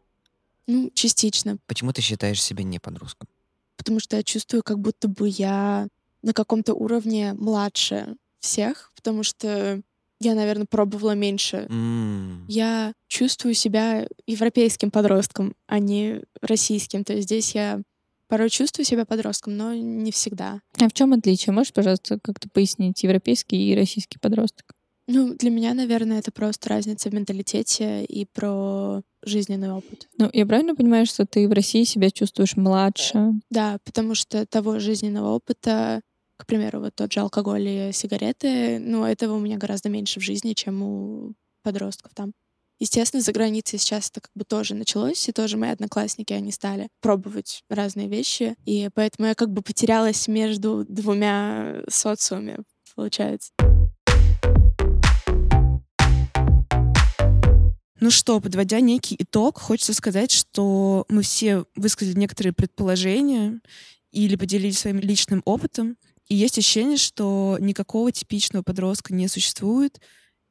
Ну, 0.66 0.90
частично. 0.95 1.59
Почему 1.66 1.92
ты 1.92 2.03
считаешь 2.03 2.42
себя 2.42 2.64
не 2.64 2.79
подростком? 2.79 3.29
Потому 3.77 4.01
что 4.01 4.16
я 4.16 4.23
чувствую, 4.23 4.62
как 4.62 4.79
будто 4.79 5.09
бы 5.09 5.29
я 5.29 5.88
на 6.23 6.33
каком-то 6.33 6.75
уровне 6.75 7.35
младше 7.35 8.16
всех, 8.38 8.92
потому 8.95 9.23
что 9.23 9.83
я, 10.23 10.35
наверное, 10.35 10.67
пробовала 10.67 11.15
меньше. 11.15 11.67
М, 11.69 12.45
Я 12.49 12.93
чувствую 13.09 13.55
себя 13.55 14.07
европейским 14.27 14.91
подростком, 14.91 15.55
а 15.67 15.79
не 15.79 16.23
российским. 16.41 17.05
То 17.05 17.13
есть 17.13 17.25
здесь 17.29 17.55
я 17.55 17.81
порой 18.29 18.49
чувствую 18.51 18.87
себя 18.87 19.05
подростком, 19.05 19.57
но 19.57 19.75
не 19.75 20.11
всегда. 20.11 20.61
А 20.81 20.89
в 20.89 20.93
чем 20.93 21.13
отличие? 21.13 21.53
Можешь, 21.53 21.73
пожалуйста, 21.73 22.19
как-то 22.23 22.49
пояснить 22.49 23.03
европейский 23.03 23.71
и 23.71 23.77
российский 23.77 24.19
подросток? 24.19 24.73
Ну, 25.09 25.35
для 25.35 25.51
меня, 25.51 25.75
наверное, 25.75 26.21
это 26.21 26.31
просто 26.33 26.69
разница 26.71 27.11
в 27.11 27.15
менталитете 27.15 28.05
и 28.05 28.25
про 28.25 29.03
жизненный 29.25 29.73
опыт. 29.73 30.09
Ну, 30.17 30.31
я 30.33 30.47
правильно 30.47 30.75
понимаю, 30.75 31.07
что 31.07 31.27
ты 31.27 31.49
в 31.49 31.53
России 31.53 31.85
себя 31.85 32.11
чувствуешь 32.11 32.57
младше? 32.57 33.33
Да, 33.51 33.79
потому 33.85 34.15
что 34.15 34.47
того 34.47 34.79
жизненного 34.79 35.35
опыта, 35.35 36.01
к 36.37 36.47
примеру, 36.47 36.81
вот 36.81 36.95
тот 36.95 37.12
же 37.12 37.21
алкоголь 37.21 37.68
и 37.68 37.92
сигареты, 37.92 38.79
ну, 38.79 39.05
этого 39.05 39.35
у 39.35 39.40
меня 39.40 39.59
гораздо 39.59 39.88
меньше 39.88 40.21
в 40.21 40.23
жизни, 40.23 40.55
чем 40.55 40.83
у 40.83 41.33
подростков 41.62 42.12
там. 42.14 42.33
Естественно, 42.79 43.23
за 43.23 43.33
границей 43.33 43.79
сейчас 43.79 44.11
это 44.11 44.23
как 44.23 44.33
бы 44.35 44.45
тоже 44.45 44.75
началось, 44.75 45.29
и 45.29 45.33
тоже 45.33 45.57
мои 45.57 45.71
одноклассники, 45.71 46.33
они 46.33 46.51
стали 46.51 46.88
пробовать 47.01 47.62
разные 47.68 48.09
вещи, 48.09 48.57
и 48.64 48.90
поэтому 48.92 49.29
я 49.29 49.37
как 49.37 49.51
бы 49.53 49.62
потерялась 49.62 50.27
между 50.27 50.85
двумя 50.88 51.83
социумами, 51.88 52.59
получается. 52.97 53.53
Ну 58.01 58.11
что, 58.11 58.40
подводя 58.40 58.81
некий 58.81 59.14
итог, 59.16 59.61
хочется 59.61 59.95
сказать, 59.95 60.33
что 60.33 61.05
мы 61.09 61.23
все 61.23 61.66
высказали 61.77 62.18
некоторые 62.18 62.53
предположения 62.53 63.61
или 64.11 64.35
поделились 64.35 64.81
своим 64.81 64.99
личным 64.99 65.40
опытом. 65.45 65.97
И 66.29 66.35
есть 66.35 66.59
ощущение, 66.59 66.97
что 66.97 67.57
никакого 67.61 68.13
типичного 68.13 68.63
подростка 68.63 69.15
не 69.15 69.29
существует 69.29 70.01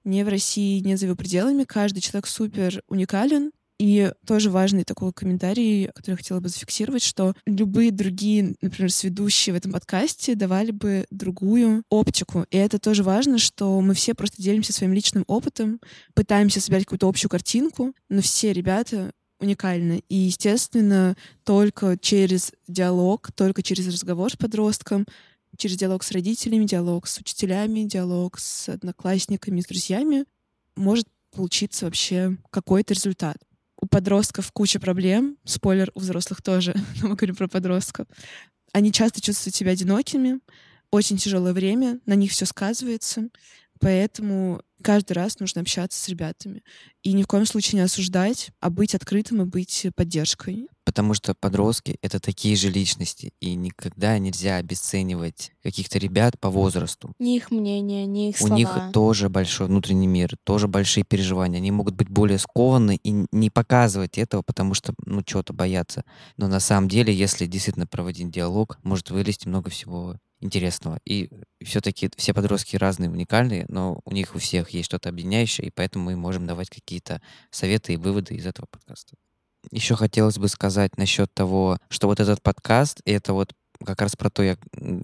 ни 0.03 0.23
в 0.23 0.27
России, 0.27 0.79
ни 0.79 0.95
за 0.95 1.05
его 1.05 1.15
пределами. 1.15 1.63
Каждый 1.63 2.01
человек 2.01 2.27
супер 2.27 2.81
уникален, 2.87 3.51
и 3.81 4.11
тоже 4.27 4.51
важный 4.51 4.83
такой 4.83 5.11
комментарий, 5.11 5.87
который 5.87 6.11
я 6.11 6.17
хотела 6.17 6.39
бы 6.39 6.49
зафиксировать, 6.49 7.01
что 7.01 7.33
любые 7.47 7.89
другие, 7.89 8.53
например, 8.61 8.91
сведущие 8.91 9.55
в 9.55 9.57
этом 9.57 9.71
подкасте 9.71 10.35
давали 10.35 10.69
бы 10.69 11.07
другую 11.09 11.81
оптику. 11.89 12.45
И 12.51 12.57
это 12.57 12.77
тоже 12.77 13.01
важно, 13.01 13.39
что 13.39 13.81
мы 13.81 13.95
все 13.95 14.13
просто 14.13 14.39
делимся 14.39 14.71
своим 14.71 14.93
личным 14.93 15.23
опытом, 15.25 15.81
пытаемся 16.13 16.61
собирать 16.61 16.85
какую-то 16.85 17.09
общую 17.09 17.31
картинку, 17.31 17.95
но 18.07 18.21
все 18.21 18.53
ребята 18.53 19.13
уникальны. 19.39 20.03
И, 20.09 20.15
естественно, 20.15 21.17
только 21.43 21.97
через 21.99 22.53
диалог, 22.67 23.31
только 23.31 23.63
через 23.63 23.87
разговор 23.87 24.31
с 24.31 24.37
подростком, 24.37 25.07
через 25.57 25.77
диалог 25.77 26.03
с 26.03 26.11
родителями, 26.11 26.65
диалог 26.65 27.07
с 27.07 27.17
учителями, 27.17 27.83
диалог 27.83 28.39
с 28.39 28.69
одноклассниками, 28.69 29.61
с 29.61 29.65
друзьями 29.65 30.25
может 30.75 31.07
получиться 31.31 31.85
вообще 31.85 32.37
какой-то 32.49 32.93
результат 32.93 33.37
у 33.81 33.87
подростков 33.87 34.51
куча 34.51 34.79
проблем. 34.79 35.37
Спойлер, 35.43 35.91
у 35.95 35.99
взрослых 35.99 36.41
тоже, 36.41 36.75
но 37.01 37.09
мы 37.09 37.15
говорим 37.15 37.35
про 37.35 37.47
подростков. 37.47 38.07
Они 38.71 38.93
часто 38.93 39.19
чувствуют 39.19 39.55
себя 39.55 39.71
одинокими, 39.71 40.39
очень 40.91 41.17
тяжелое 41.17 41.53
время, 41.53 41.99
на 42.05 42.13
них 42.13 42.31
все 42.31 42.45
сказывается. 42.45 43.29
Поэтому 43.79 44.61
каждый 44.83 45.13
раз 45.13 45.39
нужно 45.39 45.61
общаться 45.61 45.99
с 45.99 46.07
ребятами. 46.07 46.63
И 47.01 47.13
ни 47.13 47.23
в 47.23 47.27
коем 47.27 47.45
случае 47.45 47.79
не 47.79 47.85
осуждать, 47.85 48.51
а 48.59 48.69
быть 48.69 48.93
открытым 48.93 49.41
и 49.41 49.45
быть 49.45 49.87
поддержкой. 49.95 50.67
Потому 50.83 51.13
что 51.13 51.35
подростки— 51.35 51.97
это 52.01 52.19
такие 52.19 52.55
же 52.55 52.69
личности, 52.69 53.33
и 53.39 53.53
никогда 53.55 54.17
нельзя 54.17 54.55
обесценивать 54.55 55.51
каких-то 55.61 55.99
ребят 55.99 56.39
по 56.39 56.49
возрасту. 56.49 57.13
Ни 57.19 57.35
их 57.35 57.51
мнение, 57.51 58.07
ни 58.07 58.29
их 58.29 58.35
У 58.41 58.47
слова. 58.47 58.55
них 58.55 58.69
тоже 58.91 59.29
большой 59.29 59.67
внутренний 59.67 60.07
мир, 60.07 60.35
тоже 60.43 60.67
большие 60.67 61.03
переживания. 61.03 61.57
Они 61.59 61.71
могут 61.71 61.95
быть 61.95 62.09
более 62.09 62.39
скованы 62.39 62.99
и 63.03 63.25
не 63.31 63.49
показывать 63.51 64.17
этого, 64.17 64.41
потому 64.41 64.73
что, 64.73 64.93
ну, 65.05 65.21
чего-то 65.21 65.53
боятся. 65.53 66.03
Но 66.37 66.47
на 66.47 66.59
самом 66.59 66.89
деле, 66.89 67.13
если 67.13 67.45
действительно 67.45 67.85
проводить 67.85 68.31
диалог, 68.31 68.79
может 68.83 69.11
вылезти 69.11 69.47
много 69.47 69.69
всего 69.69 70.17
интересного. 70.41 70.99
И 71.05 71.29
все-таки 71.63 72.09
все 72.17 72.33
подростки 72.33 72.75
разные, 72.75 73.09
уникальные, 73.09 73.65
но 73.69 74.01
у 74.03 74.11
них 74.11 74.35
у 74.35 74.39
всех 74.39 74.71
есть 74.71 74.87
что-то 74.87 75.09
объединяющее, 75.09 75.67
и 75.67 75.71
поэтому 75.71 76.05
мы 76.05 76.15
можем 76.15 76.47
давать 76.47 76.69
какие-то 76.69 77.21
советы 77.51 77.93
и 77.93 77.97
выводы 77.97 78.35
из 78.35 78.45
этого 78.45 78.65
подкаста. 78.65 79.15
Еще 79.69 79.95
хотелось 79.95 80.37
бы 80.37 80.47
сказать 80.47 80.97
насчет 80.97 81.31
того, 81.33 81.77
что 81.89 82.07
вот 82.07 82.19
этот 82.19 82.41
подкаст, 82.41 83.01
это 83.05 83.33
вот 83.33 83.53
как 83.85 84.01
раз 84.01 84.15
про 84.15 84.29
то, 84.29 84.43
я, 84.43 84.57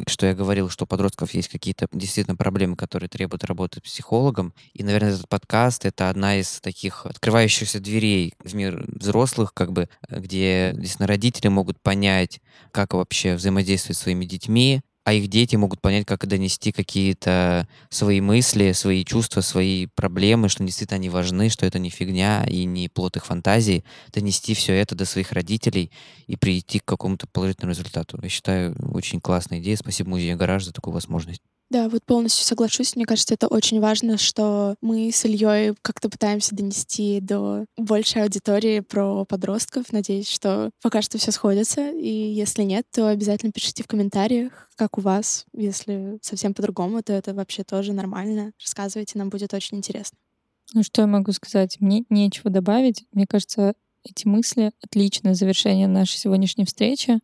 что 0.08 0.26
я 0.26 0.34
говорил, 0.34 0.70
что 0.70 0.86
у 0.86 0.88
подростков 0.88 1.34
есть 1.34 1.50
какие-то 1.50 1.88
действительно 1.91 2.36
проблемы, 2.36 2.76
которые 2.76 3.10
требуют 3.10 3.43
работы 3.43 3.82
психологом. 3.82 4.54
И, 4.74 4.84
наверное, 4.84 5.13
этот 5.13 5.28
подкаст— 5.28 5.86
это 5.86 6.10
одна 6.10 6.38
из 6.38 6.60
таких 6.62 7.06
открывающихся 7.06 7.80
дверей 7.80 8.34
в 8.43 8.54
мир 8.56 8.84
взрослых, 8.88 9.54
как 9.54 9.72
бы, 9.72 9.89
где 10.10 10.74
действительно 10.74 11.08
родители 11.08 11.48
могут 11.48 11.80
понять, 11.82 12.39
как 12.72 12.93
вообще 12.93 13.36
взаимодействовать 13.36 13.98
с 13.98 14.02
своими 14.02 14.26
детьми, 14.26 14.82
а 15.08 15.13
их 15.13 15.30
дети 15.30 15.56
могут 15.56 15.80
понять, 15.80 16.06
как 16.06 16.28
донести 16.28 16.74
какие-то 16.74 17.65
свои 17.89 18.20
мысли, 18.20 18.74
свои 18.74 19.06
чувства, 19.06 19.39
свои 19.39 19.86
проблемы, 19.86 20.50
что 20.50 20.65
действительно 20.65 20.98
они 20.98 21.08
важны, 21.08 21.48
что 21.48 21.65
это 21.65 21.80
не 21.80 21.89
фигня 21.89 22.43
и 22.43 22.65
не 22.65 22.89
плод 22.89 23.15
их 23.15 23.26
фантазии, 23.26 23.86
донести 24.12 24.54
все 24.54 24.74
это 24.74 24.96
до 24.96 25.06
своих 25.06 25.32
родителей 25.32 25.91
и 26.26 26.36
прийти 26.36 26.80
к 26.80 26.84
какому-то 26.84 27.26
положительному 27.26 27.72
результату. 27.72 28.20
Я 28.22 28.28
считаю, 28.28 28.76
очень 28.93 29.22
классная 29.22 29.60
идея. 29.60 29.78
Спасибо 29.78 30.10
Музею 30.10 30.36
Гараж 30.36 30.65
за 30.65 30.74
такую 30.74 30.93
возможность. 30.93 31.41
Да, 31.70 31.90
вот 31.90 32.04
полностью 32.06 32.46
соглашусь. 32.46 32.96
Мне 32.96 33.06
кажется, 33.06 33.34
это 33.34 33.48
очень 33.48 33.82
важно, 33.82 34.18
что 34.18 34.76
мы 34.82 35.12
с 35.12 35.26
Ильей 35.26 35.76
как-то 35.82 36.10
пытаемся 36.10 36.56
донести 36.56 37.20
до 37.20 37.66
большей 37.76 38.24
аудитории 38.24 38.80
про 38.80 39.26
подростков. 39.26 39.92
Надеюсь, 39.92 40.30
что 40.30 40.72
пока 40.82 41.02
что 41.02 41.18
все 41.18 41.32
сходится. 41.32 41.90
И 41.90 42.10
если 42.10 42.64
нет, 42.64 42.86
то 42.92 43.10
обязательно 43.10 43.52
пишите 43.52 43.84
в 43.84 43.88
комментариях, 43.88 44.70
как 44.76 44.98
у 44.98 45.02
вас. 45.02 45.46
Если 45.54 46.20
совсем 46.22 46.54
по-другому, 46.54 47.04
то 47.04 47.12
это 47.12 47.34
вообще 47.34 47.64
тоже 47.64 47.92
нормально. 47.92 48.54
Рассказывайте, 48.64 49.18
нам 49.18 49.30
будет 49.30 49.54
очень 49.54 49.78
интересно. 49.78 50.18
Ну 50.74 50.84
что 50.84 51.02
я 51.02 51.08
могу 51.08 51.34
сказать? 51.34 51.78
Мне 51.82 52.06
нечего 52.10 52.50
добавить. 52.50 53.06
Мне 53.12 53.28
кажется, 53.28 53.74
эти 54.04 54.26
мысли— 54.26 54.72
отличное 54.82 55.34
завершение 55.34 55.88
нашей 55.88 56.18
сегодняшней 56.18 56.66
встречи. 56.66 57.20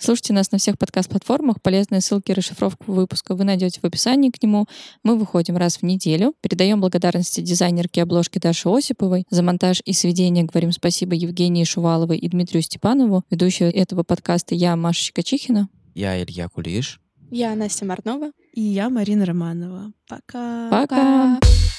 Слушайте 0.00 0.32
нас 0.32 0.52
на 0.52 0.58
всех 0.58 0.78
подкаст-платформах. 0.78 1.60
Полезные 1.60 2.00
ссылки 2.00 2.30
и 2.30 2.34
расшифровку 2.34 2.92
выпуска 2.92 3.34
вы 3.34 3.42
найдете 3.42 3.80
в 3.80 3.84
описании 3.84 4.30
к 4.30 4.40
нему. 4.40 4.66
Мы 5.02 5.18
выходим 5.18 5.56
раз 5.56 5.78
в 5.78 5.82
неделю. 5.82 6.34
Передаем 6.40 6.80
благодарности 6.80 7.40
дизайнерке 7.40 8.02
обложки 8.02 8.38
Даши 8.38 8.68
Осиповой. 8.68 9.24
За 9.28 9.42
монтаж 9.42 9.82
и 9.84 9.92
сведение 9.92 10.44
говорим 10.44 10.70
спасибо 10.70 11.16
Евгении 11.16 11.64
Шуваловой 11.64 12.16
и 12.16 12.28
Дмитрию 12.28 12.62
Степанову. 12.62 13.24
Ведущая 13.28 13.70
этого 13.70 14.04
подкаста 14.04 14.54
я, 14.54 14.76
Маша 14.76 15.02
Щекочихина. 15.02 15.68
Я 15.96 16.22
Илья 16.22 16.48
Кулиш. 16.48 17.00
Я 17.30 17.56
Настя 17.56 17.84
Марнова. 17.84 18.30
И 18.54 18.62
я 18.62 18.90
Марина 18.90 19.26
Романова. 19.26 19.92
Пока. 20.06 20.70
Пока. 20.70 21.40
Пока. 21.40 21.77